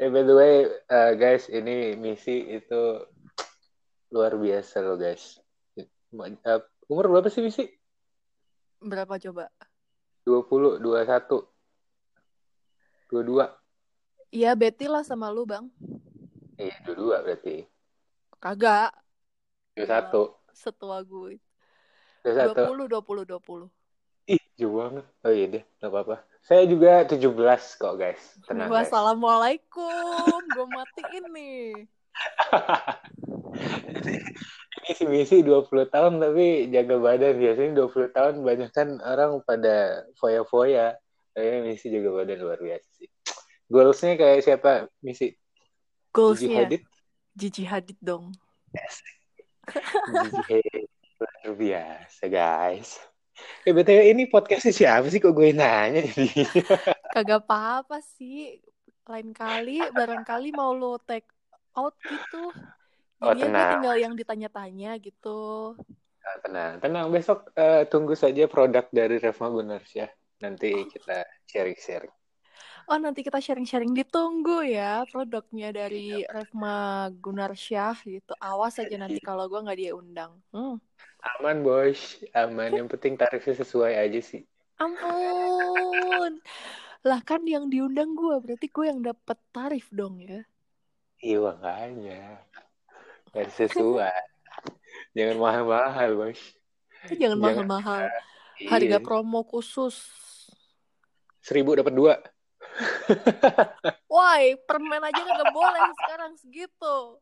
eh 0.00 0.08
by 0.08 0.22
the 0.24 0.34
way 0.34 0.54
uh, 0.88 1.12
guys 1.16 1.48
ini 1.52 1.96
misi 2.00 2.48
itu 2.48 3.04
luar 4.12 4.36
biasa 4.36 4.80
loh 4.80 4.96
guys. 4.96 5.40
Uh, 6.12 6.60
umur 6.88 7.08
berapa 7.08 7.32
sih 7.32 7.40
misi? 7.44 7.64
Berapa 8.80 9.16
coba? 9.16 9.48
Dua 10.24 10.44
puluh 10.44 10.76
dua 10.80 11.04
satu. 11.08 11.44
Dua 13.08 13.22
dua. 13.24 13.44
Iya 14.32 14.56
Betty 14.56 14.88
lah 14.88 15.04
sama 15.04 15.28
lu 15.28 15.44
bang. 15.44 15.68
Iya 16.56 16.76
dua 16.88 16.96
dua 16.96 17.16
berarti. 17.24 17.68
Kagak. 18.40 18.92
Dua 19.76 19.86
satu. 19.88 20.22
Setua 20.52 21.00
gue. 21.04 21.40
Dua 22.24 22.54
puluh 22.54 22.88
dua 22.88 23.02
puluh 23.04 23.24
dua 23.24 23.40
puluh. 23.40 23.68
Ih 24.28 24.40
jauh 24.56 24.80
banget. 24.80 25.04
Oh 25.24 25.32
iya 25.32 25.46
deh 25.48 25.64
nggak 25.80 25.92
apa-apa 25.92 26.31
saya 26.42 26.66
juga 26.66 27.06
17 27.06 27.22
kok, 27.78 27.94
guys. 27.94 28.22
Tenang, 28.50 28.66
Wassalamualaikum. 28.66 30.42
Gue 30.50 30.66
matiin 30.74 31.24
nih. 31.30 31.86
ini 34.82 34.90
si 34.98 35.04
misi 35.06 35.36
20 35.46 35.70
tahun 35.86 36.18
tapi 36.18 36.66
jaga 36.74 36.98
badan. 36.98 37.38
Biasanya 37.38 37.72
20 37.86 38.16
tahun 38.16 38.34
banyak 38.42 38.70
kan 38.74 38.98
orang 39.06 39.38
pada 39.46 40.02
foya-foya. 40.18 40.98
Tapi 41.30 41.62
misi 41.62 41.94
jaga 41.94 42.10
badan 42.10 42.38
luar 42.42 42.58
biasa 42.58 42.88
sih. 42.98 43.08
Goalsnya 43.70 44.18
kayak 44.18 44.42
siapa 44.42 44.90
misi? 44.98 45.38
Goalsnya? 46.10 46.42
Gigi 46.42 46.58
Hadid? 46.58 46.82
Gigi 47.38 47.64
Hadid 47.64 47.98
dong. 48.02 48.34
Yes. 48.74 48.98
Gigi 50.10 50.42
Hadid. 50.42 50.90
Luar 51.22 51.54
biasa, 51.54 52.22
guys. 52.26 53.11
Eh 53.62 53.72
betul 53.72 54.02
ini 54.02 54.26
podcastnya 54.26 54.72
siapa 54.74 55.06
sih 55.08 55.22
kok 55.22 55.32
gue 55.32 55.54
nanya 55.54 56.02
jadi? 56.02 56.44
Kagak 57.14 57.46
apa-apa 57.46 57.98
sih. 58.02 58.60
Lain 59.08 59.34
kali 59.34 59.82
barangkali 59.90 60.54
mau 60.54 60.72
lo 60.72 60.98
take 61.02 61.28
out 61.74 61.96
gitu. 62.04 62.52
Oh, 63.22 63.30
Jadi 63.30 63.46
tenang. 63.46 63.70
tinggal 63.78 63.96
yang 64.02 64.14
ditanya-tanya 64.18 64.98
gitu. 64.98 65.74
Nah, 66.22 66.36
tenang, 66.42 66.72
tenang. 66.82 67.06
Besok 67.10 67.54
uh, 67.54 67.86
tunggu 67.86 68.18
saja 68.18 68.50
produk 68.50 68.86
dari 68.90 69.22
Revma 69.22 69.46
Gunars 69.46 69.90
ya. 69.94 70.10
Nanti 70.42 70.74
oh. 70.74 70.90
kita 70.90 71.22
sharing-sharing. 71.46 72.14
Oh 72.90 72.98
nanti 72.98 73.22
kita 73.22 73.38
sharing-sharing 73.38 73.94
ditunggu 73.94 74.66
ya 74.66 75.06
produknya 75.06 75.70
dari 75.70 76.26
Revma 76.26 77.06
Gunarsyah 77.14 78.02
gitu. 78.02 78.34
Awas 78.42 78.82
aja 78.82 78.96
nanti 78.98 79.22
kalau 79.28 79.46
gue 79.46 79.62
nggak 79.62 79.78
dia 79.78 79.92
undang. 79.94 80.34
Hmm. 80.50 80.82
Aman 81.22 81.62
bos, 81.62 82.18
aman. 82.34 82.74
Yang 82.74 82.98
penting 82.98 83.14
tarifnya 83.14 83.54
sesuai 83.62 83.94
aja 83.94 84.18
sih. 84.18 84.42
Ampun. 84.82 86.42
Lah 87.06 87.20
kan 87.22 87.46
yang 87.46 87.70
diundang 87.70 88.18
gue, 88.18 88.34
berarti 88.42 88.66
gue 88.66 88.86
yang 88.90 89.02
dapat 89.02 89.38
tarif 89.54 89.86
dong 89.94 90.18
ya. 90.18 90.42
Iya 91.22 91.38
makanya. 91.38 92.42
Harus 93.30 93.54
sesuai. 93.54 94.22
Jangan 95.16 95.36
mahal-mahal 95.38 96.10
bos. 96.18 96.42
Jangan 97.14 97.38
mahal-mahal. 97.38 98.10
Harga 98.66 98.98
iya. 98.98 99.02
promo 99.02 99.46
khusus. 99.46 99.94
Seribu 101.42 101.78
dapat 101.78 101.94
dua. 101.94 102.14
Woi, 104.12 104.58
permen 104.66 105.02
aja 105.02 105.20
nggak 105.22 105.54
boleh 105.54 105.82
sekarang 106.02 106.32
segitu. 106.38 107.18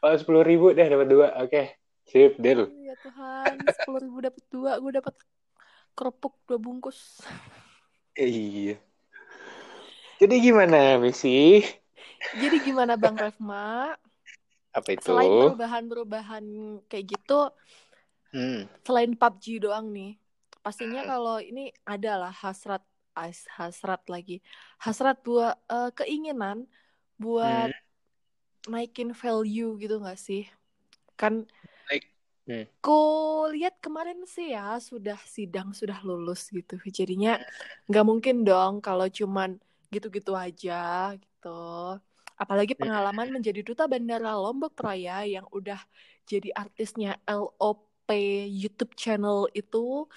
Oh, 0.00 0.14
sepuluh 0.16 0.44
ribu 0.44 0.72
deh 0.72 0.88
dapat 0.88 1.08
dua. 1.08 1.28
Oke. 1.40 1.48
Okay. 1.52 1.66
Sip, 2.10 2.34
deal. 2.42 2.66
Ya 2.82 2.98
Tuhan, 3.06 3.62
sepuluh 3.70 4.02
ribu 4.02 4.18
dapat 4.18 4.44
dua, 4.50 4.82
gue 4.82 4.92
dapat 4.98 5.14
kerupuk 5.94 6.34
dua 6.50 6.58
bungkus. 6.58 7.22
Eh, 8.18 8.26
iya. 8.26 8.76
Jadi 10.18 10.34
gimana, 10.42 10.98
Misi? 10.98 11.62
Jadi 12.34 12.66
gimana 12.66 12.98
Bang 12.98 13.14
Refma? 13.14 13.94
Apa 14.74 14.88
itu? 14.90 15.06
Selain 15.06 15.30
perubahan-perubahan 15.30 16.44
kayak 16.90 17.14
gitu, 17.14 17.54
hmm. 18.34 18.66
selain 18.82 19.14
PUBG 19.14 19.62
doang 19.62 19.94
nih, 19.94 20.18
pastinya 20.66 21.06
kalau 21.06 21.38
ini 21.38 21.70
adalah 21.86 22.34
hasrat 22.34 22.82
hasrat 23.54 24.02
lagi, 24.10 24.42
hasrat 24.82 25.22
buat 25.22 25.54
uh, 25.70 25.94
keinginan 25.94 26.66
buat 27.22 27.70
hmm. 27.70 28.66
naikin 28.66 29.14
value 29.14 29.78
gitu 29.78 30.02
gak 30.02 30.18
sih? 30.18 30.50
Kan 31.14 31.46
Hmm. 32.50 32.66
Ku 32.82 32.98
lihat 33.54 33.78
kemarin 33.78 34.26
sih 34.26 34.50
ya 34.50 34.74
sudah 34.82 35.14
sidang 35.22 35.70
sudah 35.70 36.02
lulus 36.02 36.50
gitu. 36.50 36.74
Jadinya 36.90 37.38
nggak 37.86 38.02
mungkin 38.02 38.42
dong 38.42 38.82
kalau 38.82 39.06
cuman 39.06 39.54
gitu-gitu 39.94 40.34
aja 40.34 41.14
gitu. 41.14 41.62
Apalagi 42.34 42.74
hmm. 42.74 42.82
pengalaman 42.82 43.38
menjadi 43.38 43.62
duta 43.62 43.86
bandara 43.86 44.34
Lombok 44.34 44.74
Raya 44.82 45.22
yang 45.22 45.46
udah 45.54 45.78
jadi 46.26 46.50
artisnya 46.50 47.22
LOP 47.30 48.10
YouTube 48.50 48.98
channel 48.98 49.46
itu 49.54 50.10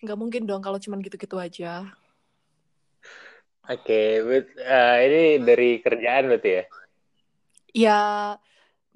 nggak 0.00 0.16
mungkin 0.16 0.48
dong 0.48 0.64
kalau 0.64 0.80
cuman 0.80 1.04
gitu-gitu 1.04 1.36
aja. 1.36 1.84
Oke, 3.68 4.24
okay, 4.24 4.44
uh, 4.60 4.96
ini 5.04 5.24
dari 5.44 5.84
kerjaan 5.84 6.32
berarti 6.32 6.50
ya? 6.52 6.64
Ya 7.76 8.00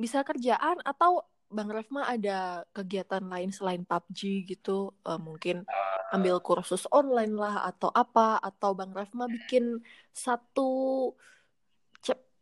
bisa 0.00 0.24
kerjaan 0.24 0.80
atau 0.84 1.27
Bang 1.48 1.72
Refma 1.72 2.04
ada 2.04 2.64
kegiatan 2.76 3.24
lain 3.24 3.50
selain 3.50 3.82
PUBG 3.88 4.44
gitu, 4.44 4.92
uh, 5.08 5.16
mungkin 5.16 5.64
ambil 6.12 6.40
kursus 6.40 6.84
online 6.92 7.36
lah 7.36 7.68
atau 7.68 7.88
apa, 7.92 8.40
atau 8.40 8.76
Bang 8.76 8.92
Refma 8.92 9.28
bikin 9.28 9.80
satu 10.12 10.68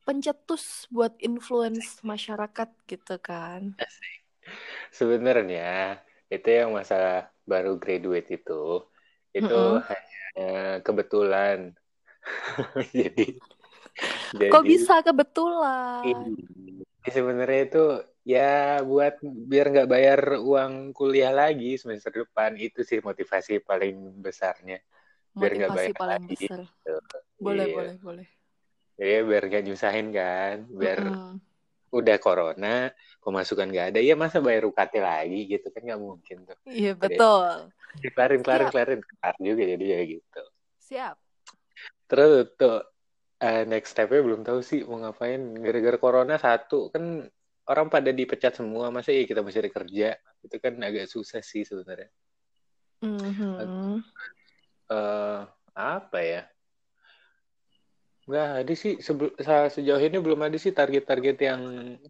pencetus 0.06 0.86
buat 0.94 1.18
influence 1.18 1.98
masyarakat 2.06 2.70
gitu 2.86 3.18
kan. 3.18 3.74
Sebenarnya 4.94 5.98
itu 6.30 6.46
yang 6.46 6.70
masalah 6.70 7.30
baru 7.42 7.74
graduate 7.82 8.30
itu 8.38 8.86
itu 9.34 9.60
Mm-mm. 9.60 9.82
hanya 9.90 10.80
kebetulan. 10.86 11.74
jadi 12.96 13.26
Kok 14.50 14.62
jadi 14.62 14.68
bisa 14.68 14.94
kebetulan? 15.06 16.38
ini 17.04 17.10
sebenarnya 17.16 17.60
itu 17.66 17.84
ya 18.26 18.82
buat 18.82 19.22
biar 19.22 19.66
nggak 19.70 19.88
bayar 19.88 20.20
uang 20.42 20.90
kuliah 20.90 21.30
lagi 21.30 21.78
semester 21.78 22.10
depan 22.26 22.58
itu 22.58 22.82
sih 22.82 22.98
motivasi 22.98 23.62
paling 23.62 24.18
besarnya 24.18 24.82
biar 25.36 25.52
nggak 25.54 25.72
bayar 25.76 25.92
paling 25.94 26.24
lagi. 26.26 26.34
besar. 26.34 26.60
Gitu. 26.66 26.92
Boleh, 27.38 27.66
Iya. 27.68 27.76
boleh, 27.76 27.96
boleh. 28.02 28.28
Jadi 28.96 29.14
biar 29.28 29.42
nggak 29.46 29.64
nyusahin 29.68 30.08
kan, 30.10 30.56
biar 30.72 30.98
Mm-mm. 31.04 31.34
udah 31.92 32.16
corona, 32.16 32.88
pemasukan 33.20 33.68
nggak 33.68 33.86
ada, 33.92 34.00
ya 34.00 34.16
masa 34.16 34.40
bayar 34.40 34.64
UKT 34.66 34.94
lagi 34.98 35.40
gitu 35.52 35.66
kan 35.68 35.80
nggak 35.84 36.00
mungkin 36.00 36.36
tuh. 36.48 36.58
Iya, 36.64 36.92
Jadi 36.96 37.14
betul. 37.20 37.52
kelarin, 38.16 38.40
kelarin, 38.42 38.66
Siap. 38.66 38.72
kelarin, 38.72 39.00
kelar 39.04 39.36
juga 39.38 39.62
jadi 39.76 39.84
ya 39.84 40.00
gitu. 40.16 40.42
Siap. 40.80 41.16
Terus 42.08 42.30
tuh 42.56 42.76
eh, 43.44 43.62
next 43.68 43.92
stepnya 43.92 44.20
belum 44.24 44.40
tahu 44.48 44.60
sih 44.64 44.80
mau 44.88 44.96
ngapain. 45.04 45.40
Gara-gara 45.60 45.98
corona 46.00 46.34
satu 46.40 46.88
kan 46.88 47.28
orang 47.66 47.90
pada 47.90 48.10
dipecat 48.14 48.54
semua, 48.54 48.94
masa 48.94 49.10
ya 49.10 49.26
kita 49.26 49.42
mesti 49.42 49.70
kerja, 49.70 50.14
itu 50.42 50.56
kan 50.62 50.74
agak 50.80 51.10
susah 51.10 51.42
sih 51.42 51.66
sebenarnya. 51.66 52.10
Mhm. 53.02 54.00
eh 54.86 55.40
apa 55.74 56.18
ya? 56.22 56.42
Nggak 58.26 58.48
ada 58.62 58.74
sih 58.74 58.98
sebel- 58.98 59.34
se- 59.38 59.72
sejauh 59.78 60.02
ini 60.02 60.18
belum 60.18 60.46
ada 60.46 60.58
sih 60.58 60.74
target-target 60.74 61.36
yang 61.42 61.60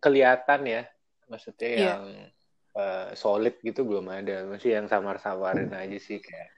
kelihatan 0.01 0.61
ya. 0.65 0.83
Maksudnya 1.29 1.69
Iya. 1.69 1.81
yang 1.93 2.03
eh, 2.77 3.09
solid 3.17 3.57
gitu 3.65 3.89
belum 3.89 4.13
ada. 4.13 4.45
Masih 4.45 4.77
yang 4.77 4.87
samar-samarin 4.89 5.73
aja 5.73 5.97
sih 5.97 6.21
kayak 6.21 6.53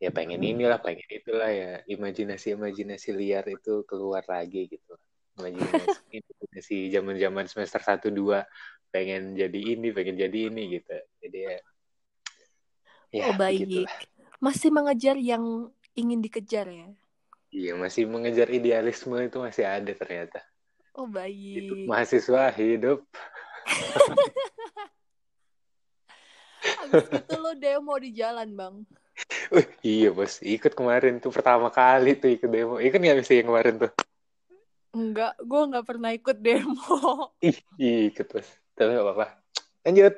ya 0.00 0.08
pengen 0.08 0.40
inilah, 0.40 0.80
pengen 0.80 1.04
itulah 1.12 1.52
ya. 1.52 1.84
Imajinasi-imajinasi 1.84 3.12
liar 3.12 3.44
itu 3.44 3.84
keluar 3.84 4.24
lagi 4.24 4.68
gitu. 4.72 4.96
Imajinasi 5.38 6.00
imajinasi 6.10 6.76
zaman-zaman 6.90 7.44
semester 7.46 7.80
1 7.82 8.08
2 8.10 8.42
pengen 8.90 9.38
jadi 9.38 9.60
ini, 9.78 9.94
pengen 9.94 10.16
jadi 10.18 10.38
ini 10.50 10.62
gitu. 10.80 10.96
Jadi 11.22 11.38
ya 11.46 11.58
ya 13.10 13.22
Oh, 13.30 13.34
baik. 13.38 13.66
begitulah. 13.66 13.92
Masih 14.40 14.70
mengejar 14.72 15.16
yang 15.20 15.70
ingin 15.94 16.18
dikejar 16.22 16.66
ya. 16.70 16.88
Iya, 17.50 17.74
masih 17.74 18.06
mengejar 18.06 18.46
idealisme 18.46 19.18
itu 19.26 19.38
masih 19.42 19.66
ada 19.66 19.90
ternyata. 19.90 20.38
Oh, 20.94 21.06
Itu 21.06 21.74
baik. 21.74 21.86
mahasiswa 21.90 22.50
hidup. 22.54 23.02
Habis 26.80 27.06
itu 27.10 27.34
lo 27.36 27.52
demo 27.58 27.94
di 27.98 28.10
jalan, 28.14 28.54
Bang. 28.54 28.86
Wih, 29.52 29.66
iya 29.84 30.08
bos, 30.14 30.40
ikut 30.40 30.72
kemarin 30.72 31.18
tuh 31.20 31.34
pertama 31.34 31.68
kali 31.68 32.16
tuh 32.16 32.30
ikut 32.30 32.48
demo. 32.50 32.78
Ikut 32.78 32.98
nggak 33.02 33.18
bisa 33.20 33.34
yang 33.36 33.50
kemarin 33.50 33.74
tuh? 33.82 33.92
Enggak, 34.90 35.38
gue 35.38 35.62
nggak 35.70 35.86
pernah 35.86 36.10
ikut 36.10 36.38
demo. 36.42 37.30
Ih, 37.46 38.10
ikut 38.10 38.26
bos. 38.26 38.48
Tapi 38.74 38.90
nggak 38.90 39.06
apa-apa. 39.06 39.26
Lanjut. 39.86 40.14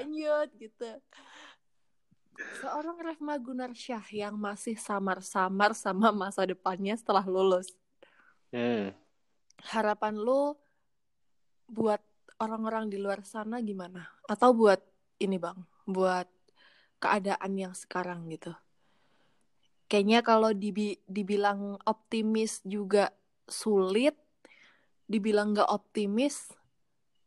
Lanjut 0.00 0.48
gitu. 0.56 0.90
Seorang 2.64 2.96
Refma 3.04 3.36
Gunarsyah 3.36 4.04
yang 4.16 4.40
masih 4.40 4.80
samar-samar 4.80 5.76
sama 5.76 6.08
masa 6.08 6.48
depannya 6.48 6.96
setelah 6.96 7.24
lulus. 7.28 7.68
Hmm. 8.48 8.96
Harapan 9.60 10.16
lo 10.16 10.56
buat 11.68 12.00
orang-orang 12.40 12.88
di 12.88 12.96
luar 12.96 13.20
sana 13.28 13.60
gimana? 13.60 14.08
Atau 14.24 14.56
buat 14.56 14.80
ini 15.20 15.36
bang, 15.36 15.60
buat 15.84 16.26
keadaan 16.96 17.52
yang 17.60 17.76
sekarang 17.76 18.24
gitu. 18.32 18.56
Kayaknya 19.90 20.24
kalau 20.24 20.50
dibi- 20.56 21.02
dibilang 21.04 21.76
optimis 21.84 22.64
juga 22.64 23.12
sulit, 23.50 24.14
dibilang 25.04 25.52
nggak 25.52 25.68
optimis, 25.68 26.54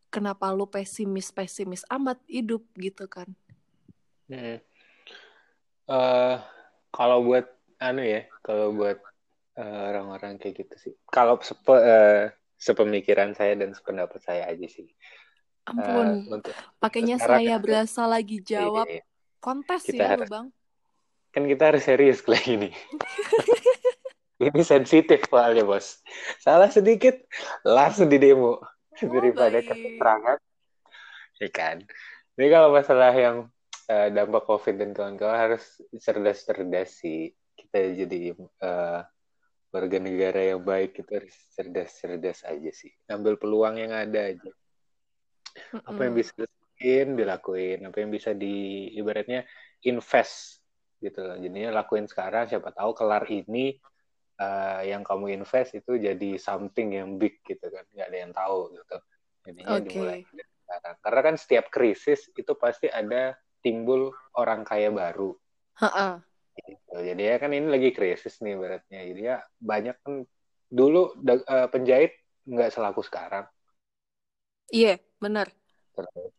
kenapa 0.08 0.50
lu 0.50 0.66
pesimis-pesimis 0.66 1.84
amat 1.92 2.18
hidup 2.26 2.64
gitu 2.80 3.06
kan? 3.06 3.28
Hmm. 4.32 4.58
Eh, 5.84 6.36
kalau 6.90 7.28
buat 7.28 7.44
anu 7.78 8.02
ya, 8.02 8.24
kalau 8.40 8.72
buat 8.72 8.98
eh, 9.54 9.82
orang-orang 9.94 10.42
kayak 10.42 10.66
gitu 10.66 10.76
sih. 10.80 10.94
Kalau 11.12 11.38
sepe, 11.44 11.76
eh, 11.78 12.34
sepemikiran 12.58 13.36
saya 13.36 13.54
dan 13.54 13.76
sependapat 13.76 14.18
saya 14.24 14.50
aja 14.50 14.66
sih. 14.66 14.90
Ampun, 15.70 16.26
untuk 16.28 16.52
pakainya 16.82 17.16
saya 17.16 17.56
kan- 17.56 17.64
berasa 17.64 18.04
lagi 18.04 18.42
jawab 18.42 18.88
Iya, 18.90 19.04
kontes 19.38 19.84
Kita 19.86 19.96
ya 19.96 20.08
lu 20.16 20.24
harus- 20.26 20.32
bang. 20.32 20.48
kan 21.34 21.44
kita 21.46 21.64
harus 21.70 21.84
serius 21.84 22.20
kali 22.26 22.42
ini. 22.48 22.70
ini 24.50 24.64
sensitif 24.66 25.24
soalnya 25.30 25.64
bos. 25.64 26.02
Salah 26.42 26.68
sedikit 26.68 27.16
langsung 27.64 28.10
di 28.10 28.18
demo 28.20 28.60
daripada 28.98 29.58
baik. 29.58 29.68
kasih 29.70 29.90
keterangan, 29.96 30.38
ya 31.40 31.50
kan. 31.50 31.78
Ini 32.34 32.48
kalau 32.50 32.70
masalah 32.74 33.14
yang 33.14 33.38
eh, 33.90 34.10
dampak 34.10 34.44
COVID 34.50 34.76
dan 34.80 34.90
kawan-kawan 34.92 35.38
harus 35.38 35.64
cerdas-cerdas 35.98 36.90
sih. 36.98 37.32
Kita 37.54 37.78
jadi 37.94 38.34
eh, 38.40 39.02
warga 39.74 39.98
negara 39.98 40.42
yang 40.54 40.62
baik 40.62 41.02
kita 41.02 41.22
harus 41.22 41.36
cerdas-cerdas 41.54 42.46
aja 42.46 42.72
sih. 42.74 42.94
Ambil 43.10 43.38
peluang 43.42 43.82
yang 43.82 43.94
ada 43.94 44.34
aja. 44.34 44.52
Apa 45.86 46.10
yang 46.10 46.16
bisa 46.18 46.34
dilakuin, 46.34 47.08
dilakuin. 47.18 47.80
Apa 47.86 47.98
yang 48.02 48.10
bisa 48.14 48.34
di 48.34 48.90
ibaratnya 48.98 49.46
invest 49.86 50.64
gitu 51.04 51.20
loh. 51.20 51.36
Jadinya 51.36 51.84
lakuin 51.84 52.08
sekarang, 52.08 52.48
siapa 52.48 52.72
tahu 52.72 52.96
kelar 52.96 53.28
ini 53.28 53.76
eh, 54.40 54.82
yang 54.90 55.02
kamu 55.06 55.38
invest 55.38 55.78
itu 55.78 55.98
jadi 55.98 56.38
something 56.42 56.96
yang 56.96 57.18
big 57.22 57.42
gitu 57.46 57.70
kan. 57.70 57.86
Nggak 57.94 58.08
ada 58.10 58.18
yang 58.18 58.32
tahu 58.34 58.58
gitu. 58.74 58.98
Jadinya 59.44 59.76
Oke. 59.76 59.86
dimulai 59.92 60.22
dari 60.32 60.52
sekarang. 60.64 60.96
Karena 61.04 61.22
kan 61.22 61.36
setiap 61.36 61.66
krisis 61.70 62.20
itu 62.34 62.54
pasti 62.56 62.88
ada 62.88 63.36
timbul 63.60 64.12
orang 64.40 64.64
kaya 64.64 64.90
baru. 64.90 65.36
Ha-ha. 65.80 66.20
Gitu. 66.54 66.94
Jadi 66.94 67.22
ya 67.22 67.36
kan 67.42 67.50
ini 67.52 67.68
lagi 67.68 67.90
krisis 67.92 68.40
nih 68.40 68.56
beratnya. 68.56 69.02
Jadi 69.04 69.22
ya 69.22 69.38
banyak 69.58 69.96
kan 70.02 70.14
dulu 70.74 71.14
eh, 71.28 71.68
penjahit 71.70 72.14
nggak 72.44 72.72
selaku 72.74 73.02
sekarang. 73.06 73.48
Iya, 74.74 74.98
benar. 75.22 75.54
Terus, 75.94 76.34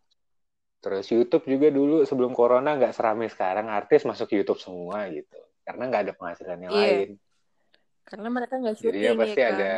terus 0.83 1.07
YouTube 1.07 1.45
juga 1.47 1.69
dulu 1.71 2.03
sebelum 2.03 2.35
corona 2.35 2.75
nggak 2.75 2.95
seramai 2.97 3.31
sekarang. 3.31 3.71
Artis 3.71 4.03
masuk 4.03 4.33
YouTube 4.35 4.59
semua 4.59 5.07
gitu. 5.13 5.39
Karena 5.65 5.89
nggak 5.89 6.03
ada 6.11 6.13
penghasilan 6.19 6.59
yang 6.61 6.73
Iya. 6.75 6.83
lain. 6.83 7.11
Karena 8.05 8.29
mereka 8.31 8.61
nggak 8.61 8.77
Jadi 8.79 8.99
ya 9.01 9.13
syuting 9.13 9.21
pasti 9.21 9.41
ya 9.41 9.49
kan. 9.49 9.57
ada. 9.59 9.73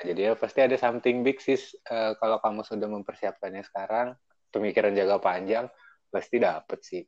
Jadi 0.00 0.20
ya 0.22 0.32
pasti 0.38 0.58
ada 0.62 0.76
something 0.78 1.16
big 1.26 1.38
sih. 1.42 1.58
eh, 1.90 2.12
kalau 2.16 2.38
kamu 2.40 2.62
sudah 2.64 2.88
mempersiapkannya 2.88 3.64
sekarang, 3.66 4.14
pemikiran 4.54 4.94
jangka 4.94 5.18
panjang 5.20 5.66
pasti 6.08 6.36
dapet 6.40 6.80
sih. 6.84 7.02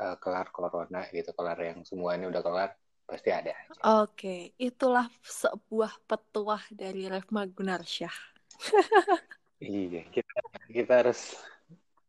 eh, 0.00 0.16
kelar 0.16 0.48
corona 0.48 1.04
gitu, 1.12 1.36
kelar 1.36 1.60
yang 1.60 1.84
semuanya 1.84 2.32
udah 2.32 2.40
kelar, 2.40 2.70
pasti 3.04 3.28
ada 3.28 3.52
aja. 3.52 4.00
Oke, 4.00 4.56
itulah 4.56 5.04
sebuah 5.20 5.92
petuah 6.08 6.64
dari 6.72 7.04
Refma 7.04 7.44
Gunarsyah. 7.44 8.16
Iya, 9.60 10.08
kita 10.08 10.32
kita 10.72 10.92
harus 11.04 11.36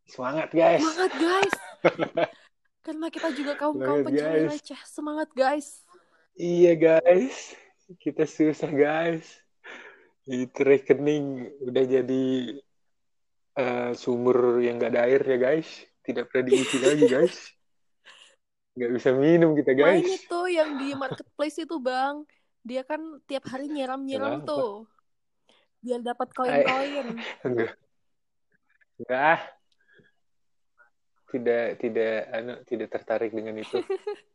semangat 0.08 0.56
guys. 0.56 0.80
Semangat 0.80 1.12
guys. 1.20 1.56
Karena 2.88 3.08
kita 3.12 3.28
juga 3.36 3.60
kaum 3.60 3.76
kaum 3.76 4.08
pencari 4.08 4.48
receh. 4.48 4.80
Semangat 4.88 5.30
guys. 5.36 5.84
Iya 6.40 6.74
guys, 6.80 7.56
kita 8.00 8.24
susah 8.24 8.72
guys. 8.72 9.28
Itu 10.24 10.64
rekening 10.64 11.52
udah 11.60 11.84
jadi 11.84 12.26
eh, 13.60 13.92
sumur 14.00 14.64
yang 14.64 14.80
gak 14.80 14.96
ada 14.96 15.12
air 15.12 15.22
ya 15.22 15.38
guys. 15.38 15.68
Tidak 16.02 16.32
pernah 16.32 16.46
diisi 16.48 16.78
lagi 16.88 17.06
guys. 17.10 17.36
Gak 18.80 18.92
bisa 18.96 19.12
minum 19.12 19.52
kita 19.52 19.76
Main 19.76 20.00
guys. 20.00 20.24
itu 20.24 20.40
yang 20.48 20.80
di 20.80 20.96
marketplace 20.96 21.60
itu 21.60 21.76
bang. 21.84 22.24
Dia 22.64 22.88
kan 22.88 23.20
tiap 23.28 23.44
hari 23.52 23.68
nyiram-nyiram 23.68 24.48
tuh. 24.48 24.88
Biar 25.84 26.00
dapat 26.00 26.32
koin-koin. 26.32 27.20
Enggak. 27.48 27.74
Enggak. 29.02 29.40
Tidak 31.32 31.68
tidak 31.80 32.16
anu 32.32 32.54
tidak 32.68 32.88
tertarik 32.92 33.32
dengan 33.36 33.60
itu. 33.60 33.84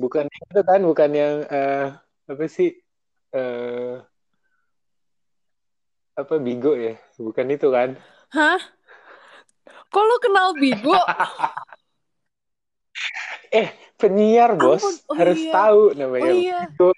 Bukan 0.00 0.24
itu 0.32 0.60
kan, 0.64 0.80
bukan 0.80 1.10
yang 1.12 1.34
eh, 1.52 1.92
apa 2.24 2.44
sih? 2.48 2.72
eh 3.36 4.00
apa 6.16 6.34
Bigo 6.40 6.72
ya? 6.72 6.96
Bukan 7.20 7.52
itu 7.52 7.68
kan? 7.68 8.00
Hah? 8.32 8.60
Kok 9.92 10.04
lu 10.08 10.16
kenal 10.24 10.56
Bigo? 10.56 10.96
Eh, 13.50 13.66
penyiar 13.98 14.54
bos 14.54 14.78
Ampun, 14.78 14.94
oh 15.10 15.16
harus 15.18 15.42
iya. 15.42 15.50
tahu 15.50 15.82
Oh 15.90 15.96
namanya 15.96 16.30
iya. 16.30 16.60
Bigo. 16.70 16.90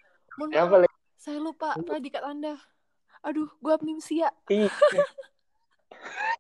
Yang 0.53 0.69
paling 0.69 0.93
Saya 1.17 1.39
lupa 1.41 1.69
predikat 1.81 2.23
Anda. 2.27 2.61
Aduh, 3.25 3.49
gue 3.57 3.73
amnesia. 3.73 4.29
Iya. 4.51 4.69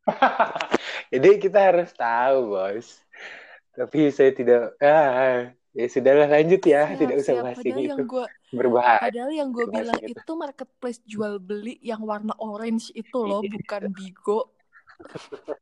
Jadi 1.14 1.29
kita 1.40 1.72
harus 1.72 1.88
tahu, 1.96 2.53
bos. 2.53 3.01
Tapi 3.72 4.12
saya 4.12 4.37
tidak. 4.37 4.77
Ah, 4.83 5.55
ya 5.72 5.87
sudahlah 5.88 6.28
lanjut 6.28 6.62
ya, 6.62 6.85
Siap, 6.85 6.98
tidak 7.00 7.16
usah 7.20 7.35
bahas 7.40 7.58
ini 7.64 7.88
yang 7.88 7.96
itu 7.96 8.04
gue 8.04 8.24
berbahaya. 8.52 9.00
padahal 9.00 9.30
yang 9.32 9.48
gue 9.50 9.66
bilang 9.66 10.00
gitu. 10.04 10.20
itu 10.20 10.32
marketplace 10.37 11.00
jual 11.08 11.40
beli 11.40 11.80
yang 11.80 12.04
warna 12.04 12.37
orange 12.37 12.92
itu 12.92 13.18
loh, 13.18 13.40
Iya. 13.40 13.50
bukan 13.56 13.82
Bigo. 13.90 14.40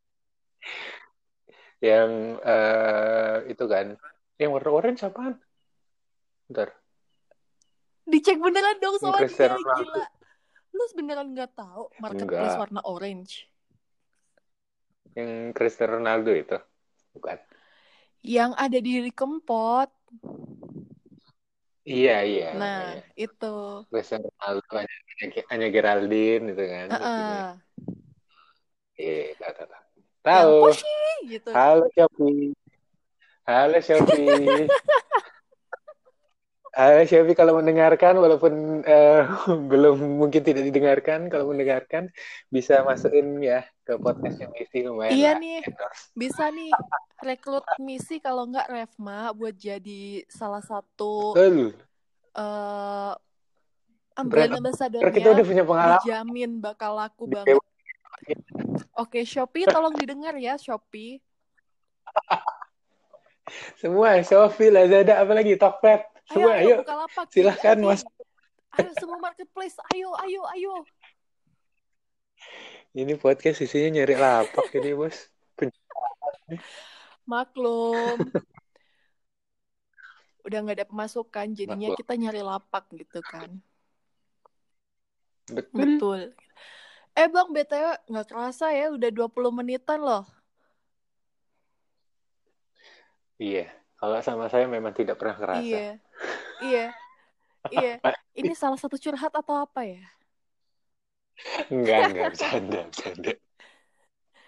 Yang 1.80 2.10
eh, 2.44 3.36
itu 3.48 3.64
kan, 3.64 3.96
yang 4.36 4.50
warna 4.52 4.68
orange 4.68 5.00
apaan? 5.00 5.40
Bentar. 6.44 6.76
Dicek 8.04 8.36
beneran 8.36 8.76
dong 8.82 9.00
Ronaldo. 9.00 9.80
gila. 9.80 10.04
Lu 10.76 10.84
beneran 10.92 11.32
nggak 11.32 11.56
tahu 11.56 11.88
marketplace 11.96 12.52
Enggak. 12.52 12.60
warna 12.60 12.80
orange? 12.84 13.48
Yang 15.16 15.56
Cristiano 15.56 15.96
Ronaldo 15.96 16.30
itu, 16.36 16.58
bukan? 17.16 17.38
Yang 18.20 18.52
ada 18.60 18.78
di 18.78 18.92
Kempot. 19.10 19.88
Iya 21.90 22.16
iya. 22.22 22.48
Nah, 22.54 22.94
iya. 22.94 23.02
itu. 23.16 23.54
Cristiano 23.90 24.28
Ronaldo 24.38 24.84
hanya 25.50 25.68
Geraldine 25.72 26.44
itu 26.54 26.64
kan. 26.64 26.86
Heeh. 26.92 27.46
Iya, 29.00 29.32
tahu 29.40 29.64
tahu. 30.20 30.58
Yang 30.70 31.22
gitu. 31.32 31.50
Halo 31.56 31.86
Shopee. 31.96 32.52
Halo 33.48 33.78
Shopee. 33.80 34.68
Halo 36.70 37.02
Shopee 37.02 37.34
kalau 37.34 37.58
mendengarkan 37.58 38.14
walaupun 38.14 38.86
eh, 38.86 39.26
belum 39.70 40.22
mungkin 40.22 40.38
tidak 40.46 40.62
didengarkan 40.70 41.26
kalau 41.26 41.50
mendengarkan 41.50 42.14
bisa 42.46 42.86
masukin 42.86 43.42
ya 43.42 43.66
ke 43.82 43.98
podcastnya 43.98 44.46
Misi 44.54 44.86
lumayan 44.86 45.10
Iya 45.10 45.30
lah, 45.34 45.40
nih, 45.42 45.58
endorse. 45.66 46.02
bisa 46.14 46.44
nih 46.46 46.70
rekrut 47.20 47.66
misi 47.76 48.22
kalau 48.22 48.46
nggak 48.46 48.70
Revma 48.70 49.34
buat 49.34 49.58
jadi 49.58 50.22
salah 50.30 50.62
satu 50.62 51.34
Betul. 51.34 51.74
eh 52.38 53.14
brand 54.20 54.52
ambassador-nya 54.62 55.10
Kita 55.10 55.28
udah 55.32 55.44
punya 55.44 55.64
pengalaman. 55.66 55.98
dijamin 56.04 56.50
bakal 56.62 56.92
laku 56.94 57.24
Di 57.26 57.34
banget. 57.34 57.56
Oke, 58.94 59.24
Shopee 59.24 59.64
tolong 59.64 59.96
didengar 59.96 60.36
ya, 60.36 60.60
Shopee. 60.60 61.18
Semua 63.80 64.20
Shopee, 64.20 64.68
Lazada, 64.68 65.24
apalagi 65.24 65.56
Tokped. 65.56 66.04
Ayo, 66.30 66.38
Semua 66.38 66.54
ayo, 66.54 66.62
ayo. 66.62 66.76
buka 66.86 66.94
lapak. 66.94 67.26
Silahkan, 67.34 67.74
Jadi, 67.74 67.90
Mas. 67.90 68.02
Ayo 68.70 68.90
semua 69.02 69.18
marketplace, 69.18 69.74
ayo, 69.90 70.14
ayo, 70.22 70.42
ayo. 70.54 70.74
Ini 72.94 73.18
podcast 73.18 73.66
isinya 73.66 73.98
nyari 73.98 74.14
lapak 74.14 74.70
ini, 74.78 74.94
Bos. 74.94 75.26
Maklum. 77.26 78.14
Udah 80.46 80.58
nggak 80.64 80.78
ada 80.78 80.86
pemasukan, 80.88 81.50
jadinya 81.52 81.90
Maklum. 81.90 81.98
kita 81.98 82.12
nyari 82.14 82.42
lapak 82.46 82.84
gitu 82.94 83.18
kan. 83.26 83.50
Betul. 85.50 85.74
Betul. 85.74 86.20
Eh 87.18 87.26
Bang, 87.26 87.50
BTW 87.50 88.06
nggak 88.06 88.26
kerasa 88.30 88.70
ya, 88.70 88.94
udah 88.94 89.10
20 89.10 89.50
menitan 89.50 89.98
loh. 89.98 90.22
Iya. 93.34 93.66
Kalau 94.00 94.18
sama 94.24 94.48
saya 94.48 94.64
memang 94.64 94.96
tidak 94.96 95.20
pernah 95.20 95.36
kerasa. 95.36 95.60
Iya. 95.60 95.88
Iya. 96.64 96.86
Iya. 97.68 97.94
Ini 98.40 98.56
salah 98.56 98.80
satu 98.80 98.96
curhat 98.96 99.28
atau 99.36 99.60
apa 99.60 99.84
ya? 99.84 100.00
Enggak, 101.68 102.12
enggak, 102.12 102.24
bercanda, 102.32 102.80
bercanda. 102.88 103.32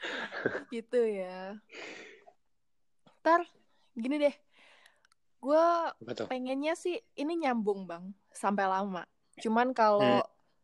Gitu 0.75 1.01
ya. 1.05 1.61
Ntar, 3.21 3.45
gini 3.93 4.17
deh. 4.19 4.35
Gue 5.43 5.67
pengennya 6.31 6.73
sih 6.79 7.03
ini 7.19 7.35
nyambung 7.45 7.87
bang, 7.87 8.15
sampai 8.31 8.67
lama. 8.67 9.03
Cuman 9.39 9.75
kalau 9.75 10.23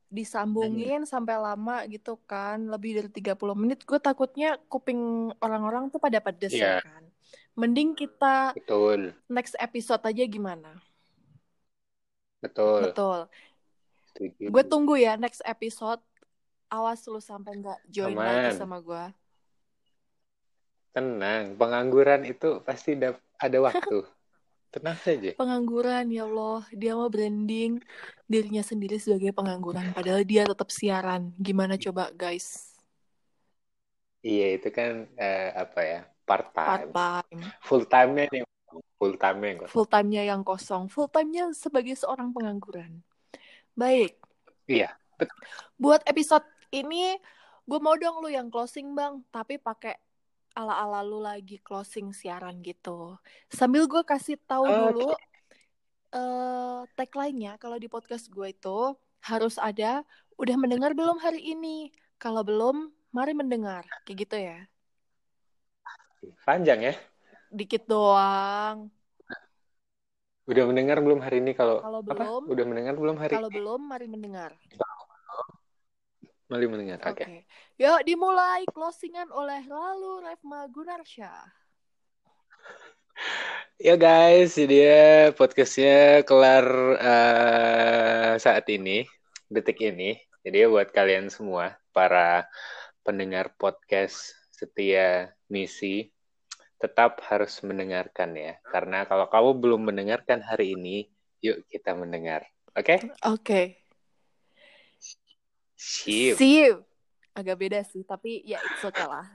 disambungin 0.09 1.05
sampai 1.05 1.37
lama 1.37 1.85
gitu 1.91 2.17
kan, 2.25 2.67
lebih 2.67 2.99
dari 2.99 3.11
30 3.13 3.55
menit, 3.59 3.85
gue 3.85 4.01
takutnya 4.01 4.57
kuping 4.71 5.31
orang-orang 5.43 5.93
tuh 5.93 6.01
pada 6.01 6.19
pedes 6.23 6.55
Iya. 6.57 6.81
ya 6.81 6.87
kan. 6.87 6.98
Mending 7.59 7.99
kita 7.99 8.55
Betul, 8.55 9.19
next 9.27 9.59
episode 9.59 9.99
aja 10.07 10.23
gimana? 10.31 10.79
betul. 12.39 12.95
Betul. 12.95 13.21
Gue 14.39 14.63
tunggu 14.63 14.95
ya 14.95 15.19
next 15.19 15.43
episode. 15.43 15.99
Awas 16.71 17.03
lu 17.11 17.19
sampai 17.19 17.59
nggak 17.59 17.81
join 17.91 18.15
lagi 18.15 18.55
Aman. 18.55 18.61
sama 18.63 18.79
gue. 18.79 19.05
Tenang, 20.95 21.59
pengangguran 21.59 22.23
itu 22.31 22.63
pasti 22.63 22.95
ada 23.43 23.59
waktu. 23.59 24.07
Tenang 24.75 24.99
saja. 25.03 25.35
Pengangguran 25.35 26.13
ya 26.15 26.29
Allah, 26.31 26.63
dia 26.71 26.93
mau 26.95 27.09
branding 27.11 27.81
dirinya 28.29 28.63
sendiri 28.63 29.01
sebagai 29.01 29.33
pengangguran, 29.35 29.97
padahal 29.97 30.23
dia 30.23 30.45
tetap 30.47 30.69
siaran. 30.71 31.33
Gimana 31.41 31.75
coba 31.75 32.13
guys? 32.15 32.77
Iya, 34.23 34.45
itu 34.61 34.69
kan 34.77 35.09
eh, 35.17 35.51
apa 35.57 35.81
ya? 35.83 36.01
Part 36.29 36.53
Part 36.53 36.93
time. 36.93 36.93
time, 36.93 37.41
Full 37.65 37.85
time-nya 37.89 38.25
nih. 38.29 38.43
Full 39.01 39.17
time-nya 39.17 39.49
yang 39.49 39.59
kosong. 39.65 39.73
full 39.73 39.89
time-nya 39.89 40.23
yang 40.29 40.43
kosong, 40.45 40.83
full 40.93 41.09
time-nya 41.09 41.45
sebagai 41.57 41.97
seorang 41.97 42.37
pengangguran. 42.37 43.01
Baik, 43.73 44.21
Iya, 44.69 44.93
buat 45.81 46.05
episode 46.05 46.45
ini 46.69 47.17
gue 47.65 47.81
mau 47.81 47.97
dong 47.97 48.21
lu 48.21 48.29
yang 48.29 48.53
closing 48.53 48.93
bang, 48.93 49.25
tapi 49.33 49.57
pakai 49.57 49.97
ala-ala 50.53 51.01
lu 51.01 51.25
lagi 51.25 51.57
closing 51.65 52.13
siaran 52.13 52.61
gitu. 52.61 53.17
Sambil 53.49 53.89
gue 53.89 54.05
kasih 54.05 54.37
tahu 54.45 54.69
Oke. 54.69 54.77
dulu 54.93 55.11
eh 56.09 56.81
tagline-nya 56.97 57.57
kalau 57.57 57.77
di 57.81 57.89
podcast 57.89 58.29
gue 58.33 58.53
itu 58.53 58.79
harus 59.25 59.57
ada 59.57 60.05
udah 60.37 60.57
mendengar 60.61 60.93
belum 60.93 61.17
hari 61.17 61.41
ini? 61.57 61.89
Kalau 62.21 62.45
belum, 62.45 62.93
mari 63.15 63.33
mendengar. 63.33 63.89
Kayak 64.05 64.17
gitu 64.29 64.37
ya. 64.37 64.59
Panjang 66.47 66.93
ya. 66.93 66.95
Dikit 67.49 67.89
doang. 67.89 68.93
Udah 70.49 70.65
mendengar 70.65 70.97
belum 71.05 71.21
hari 71.21 71.45
ini 71.45 71.53
kalau 71.53 71.85
Kalau 71.85 72.01
apa? 72.01 72.09
belum, 72.09 72.43
Udah 72.49 72.65
mendengar 72.65 72.95
belum 72.97 73.17
hari 73.21 73.37
kalau 73.37 73.53
belum 73.53 73.81
mari 73.85 74.09
mendengar. 74.09 74.57
Mari 76.49 76.65
mendengar. 76.65 76.97
Oke. 77.05 77.21
Oke. 77.21 77.45
Yuk 77.77 78.01
dimulai 78.09 78.65
closingan 78.73 79.29
oleh 79.29 79.61
Lalu 79.69 80.25
Refma 80.25 80.65
Gunarsyah. 80.73 81.45
Ya 83.79 83.95
guys, 83.95 84.59
jadi 84.59 84.77
ya 84.91 85.07
podcastnya 85.39 86.27
kelar 86.27 86.67
eh, 86.99 88.33
saat 88.43 88.67
ini, 88.71 89.07
detik 89.47 89.79
ini. 89.79 90.19
Jadi 90.43 90.67
ya 90.67 90.67
buat 90.67 90.91
kalian 90.91 91.31
semua, 91.31 91.79
para 91.95 92.47
pendengar 93.07 93.55
podcast 93.55 94.38
setia 94.59 95.31
misi, 95.47 96.11
tetap 96.83 97.23
harus 97.31 97.55
mendengarkan 97.63 98.35
ya. 98.35 98.59
Karena 98.67 99.07
kalau 99.07 99.31
kamu 99.31 99.51
belum 99.63 99.81
mendengarkan 99.87 100.43
hari 100.43 100.75
ini, 100.75 101.07
yuk 101.39 101.63
kita 101.71 101.95
mendengar. 101.95 102.43
Oke? 102.75 103.15
Oke. 103.23 103.87
Sip. 105.79 106.35
See 106.35 106.67
you. 106.67 106.83
Agak 107.39 107.55
beda 107.55 107.87
sih, 107.87 108.03
tapi 108.03 108.43
ya 108.43 108.59
it's 108.59 108.83
okay 108.83 109.07
lah. 109.07 109.27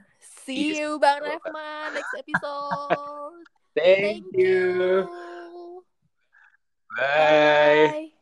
See 0.44 0.76
you 0.76 1.00
Bang 1.00 1.24
Refma 1.24 1.96
next 1.96 2.12
episode. 2.20 3.48
Thank 3.80 4.28
you. 4.36 5.08
you. 5.08 5.84
Bye. 7.00 8.12